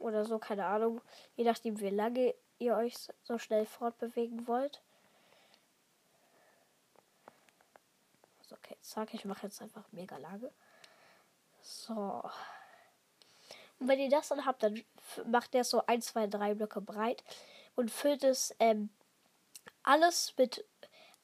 oder 0.00 0.24
so, 0.24 0.40
keine 0.40 0.66
Ahnung. 0.66 1.00
Je 1.36 1.44
nachdem, 1.44 1.78
wie 1.78 1.90
lange 1.90 2.34
ihr 2.58 2.74
euch 2.74 2.96
so 3.22 3.38
schnell 3.38 3.64
fortbewegen 3.64 4.48
wollt. 4.48 4.82
Also 8.40 8.56
okay, 8.56 8.76
zack, 8.80 9.14
ich 9.14 9.24
mache 9.24 9.46
jetzt 9.46 9.62
einfach 9.62 9.84
mega 9.92 10.16
lange. 10.16 10.50
So. 11.62 12.28
Und 13.78 13.86
wenn 13.86 14.00
ihr 14.00 14.10
das 14.10 14.28
dann 14.28 14.44
habt, 14.44 14.64
dann 14.64 14.82
macht 15.26 15.54
der 15.54 15.62
so 15.62 15.86
1, 15.86 16.06
2, 16.06 16.26
3 16.26 16.54
Blöcke 16.54 16.80
breit 16.80 17.22
und 17.76 17.92
füllt 17.92 18.24
es 18.24 18.52
ähm, 18.58 18.90
alles 19.84 20.34
mit 20.36 20.64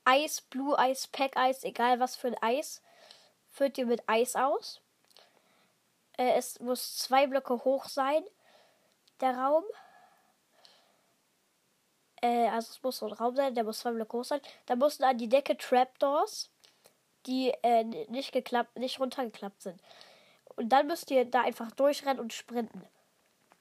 Eis, 0.05 0.41
Blue 0.41 0.79
Eis, 0.79 1.07
Pack 1.07 1.37
Eis, 1.37 1.65
egal 1.65 2.01
was 2.01 2.17
für 2.17 2.29
ein 2.29 2.43
Eis, 2.43 2.83
füllt 3.49 3.79
ihr 3.79 3.87
mit 3.87 4.03
Eis 4.07 4.37
aus. 4.37 4.81
Äh, 6.17 6.35
es 6.37 6.61
muss 6.61 6.97
zwei 6.97 7.27
Blöcke 7.27 7.65
hoch 7.65 7.87
sein 7.87 8.23
der 9.21 9.37
Raum. 9.37 9.65
Äh, 12.23 12.49
also 12.49 12.71
es 12.71 12.83
muss 12.83 12.99
so 12.99 13.07
ein 13.07 13.13
Raum 13.13 13.35
sein, 13.37 13.55
der 13.55 13.65
muss 13.65 13.81
zwei 13.81 13.93
Blöcke 13.93 14.11
groß 14.11 14.29
sein. 14.29 14.41
Da 14.67 14.77
mussten 14.77 15.05
an 15.05 15.19
die 15.19 15.29
Decke 15.29 15.57
Trapdoors, 15.57 16.51
die 17.27 17.53
äh, 17.63 17.85
nicht 17.85 18.33
geklappt, 18.33 18.77
nicht 18.79 19.01
runtergeklappt 19.01 19.63
sind. 19.63 19.81
Und 20.57 20.71
dann 20.71 20.87
müsst 20.87 21.11
ihr 21.11 21.25
da 21.25 21.43
einfach 21.43 21.71
durchrennen 21.73 22.21
und 22.21 22.33
sprinten. 22.33 22.85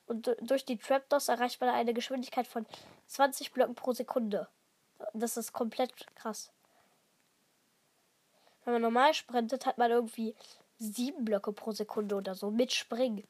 Und 0.07 0.35
durch 0.41 0.65
die 0.65 0.77
Trapdoors 0.77 1.29
erreicht 1.29 1.62
man 1.62 1.69
eine 1.69 1.93
Geschwindigkeit 1.93 2.47
von 2.47 2.65
20 3.07 3.51
Blöcken 3.51 3.75
pro 3.75 3.93
Sekunde. 3.93 4.47
Das 5.13 5.38
ist 5.38 5.53
komplett 5.53 5.93
krass. 6.15 6.51
Wenn 8.63 8.73
man 8.73 8.81
normal 8.81 9.13
sprintet, 9.13 9.65
hat 9.65 9.77
man 9.77 9.91
irgendwie 9.91 10.35
sieben 10.77 11.25
Blöcke 11.25 11.51
pro 11.53 11.71
Sekunde 11.71 12.15
oder 12.15 12.35
so 12.35 12.51
mit 12.51 12.71
Springen. 12.71 13.27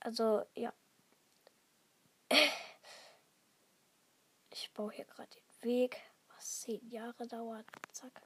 Also, 0.00 0.44
ja. 0.54 0.72
Ich 4.50 4.72
baue 4.72 4.92
hier 4.92 5.04
gerade 5.04 5.28
den 5.28 5.62
Weg, 5.62 6.00
was 6.34 6.60
zehn 6.60 6.88
Jahre 6.88 7.26
dauert. 7.26 7.66
Zack. 7.92 8.22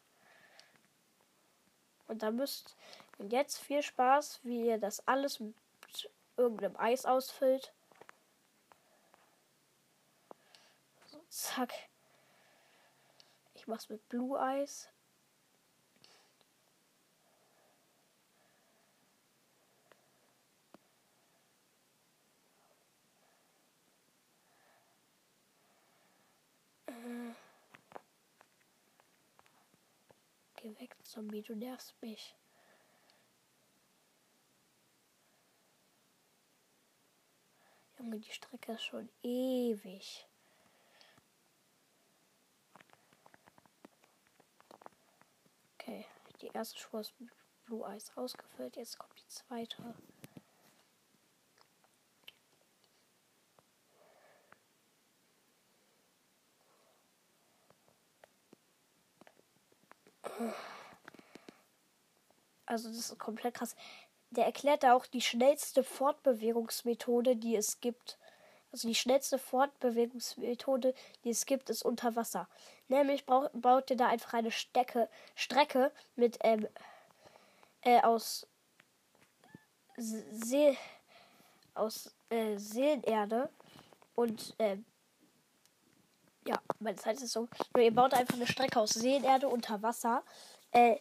Und 2.07 2.22
dann 2.22 2.37
müsst. 2.37 2.76
Und 3.18 3.33
jetzt 3.33 3.59
viel 3.59 3.83
Spaß, 3.83 4.40
wie 4.42 4.66
ihr 4.66 4.79
das 4.79 5.07
alles 5.07 5.40
mit 5.40 5.55
irgendeinem 6.37 6.77
Eis 6.77 7.07
ausfüllt. 7.07 7.72
So, 11.07 11.20
zack. 11.29 11.72
Ich 13.55 13.66
mach's 13.66 13.88
mit 13.88 14.07
Blue 14.09 14.38
Eis. 14.38 14.90
Geh 30.57 30.81
weg, 30.81 30.96
Zombie, 31.03 31.42
du 31.42 31.55
nervst 31.55 31.94
mich. 32.00 32.35
Junge, 38.05 38.21
die 38.21 38.31
Strecke 38.31 38.73
ist 38.73 38.85
schon 38.85 39.09
ewig. 39.23 40.29
die 46.43 46.49
erste 46.53 46.79
Spur 46.79 47.01
ist 47.01 47.19
mit 47.19 47.31
Blue 47.64 47.88
Eyes 47.88 48.14
ausgefüllt. 48.17 48.77
Jetzt 48.77 48.99
kommt 48.99 49.19
die 49.19 49.29
zweite. 49.29 49.95
Also 62.67 62.88
das 62.88 62.99
ist 62.99 63.19
komplett 63.19 63.55
krass. 63.55 63.75
Der 64.35 64.47
erklärt 64.47 64.83
da 64.83 64.94
auch 64.94 65.07
die 65.07 65.20
schnellste 65.20 65.85
Fortbewegungsmethode, 65.85 67.37
die 67.37 67.57
es 67.57 67.81
gibt. 67.81 68.18
Also 68.73 68.88
die 68.88 68.94
schnellste 68.94 69.38
Fortbewegungsmethode, 69.38 70.94
die 71.23 71.31
es 71.31 71.47
gibt, 71.47 71.70
ist 71.70 71.85
unter 71.85 72.16
Wasser. 72.16 72.49
Nämlich 72.88 73.25
brauch, 73.25 73.49
baut 73.53 73.90
ihr 73.90 73.97
da 73.97 74.09
einfach 74.09 74.35
eine 74.35 74.51
Stecke, 74.51 75.09
Strecke 75.37 75.92
mit 76.16 76.38
ähm, 76.42 76.66
äh, 77.83 78.01
aus 78.01 78.49
See, 79.97 80.77
aus 81.75 82.12
äh, 82.31 82.57
Seelenerde 82.57 83.49
und 84.16 84.55
äh, 84.59 84.79
ja, 86.47 86.61
meine 86.81 86.97
Zeit 86.97 87.23
ist 87.23 87.33
so. 87.33 87.49
Ihr 87.79 87.94
baut 87.94 88.12
einfach 88.12 88.35
eine 88.35 88.47
Strecke 88.49 88.81
aus 88.81 88.90
Seelenerde 88.90 89.49
unter 89.49 89.83
Wasser. 89.83 90.25
Äh, 90.73 90.97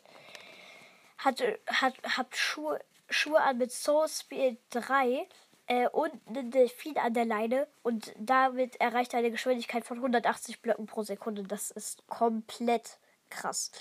hat, 1.18 1.42
hat, 1.68 1.96
habt 2.18 2.36
Schuhe, 2.36 2.80
Schuhe 3.14 3.42
an 3.42 3.58
mit 3.58 3.72
Soul 3.72 4.08
Speed 4.08 4.58
3 4.72 5.28
äh, 5.68 5.88
und 5.90 6.12
einen 6.28 6.52
Delfin 6.52 6.98
an 6.98 7.14
der 7.14 7.26
Leine 7.26 7.68
und 7.82 8.14
damit 8.18 8.76
erreicht 8.82 9.14
er 9.14 9.20
eine 9.20 9.32
Geschwindigkeit 9.32 9.86
von 9.86 9.98
180 9.98 10.62
Blöcken 10.62 10.86
pro 10.86 11.04
Sekunde. 11.04 11.44
Das 11.44 11.72
ist 11.72 12.06
komplett 12.08 12.98
krass. 13.30 13.72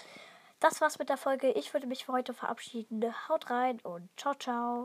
Das 0.61 0.81
war's 0.81 0.99
mit 0.99 1.09
der 1.09 1.16
Folge. 1.16 1.51
Ich 1.51 1.73
würde 1.73 1.88
mich 1.88 2.05
für 2.05 2.12
heute 2.12 2.35
verabschieden. 2.35 3.03
Haut 3.29 3.51
rein 3.51 3.81
und 3.83 4.09
ciao, 4.16 4.35
ciao. 4.35 4.81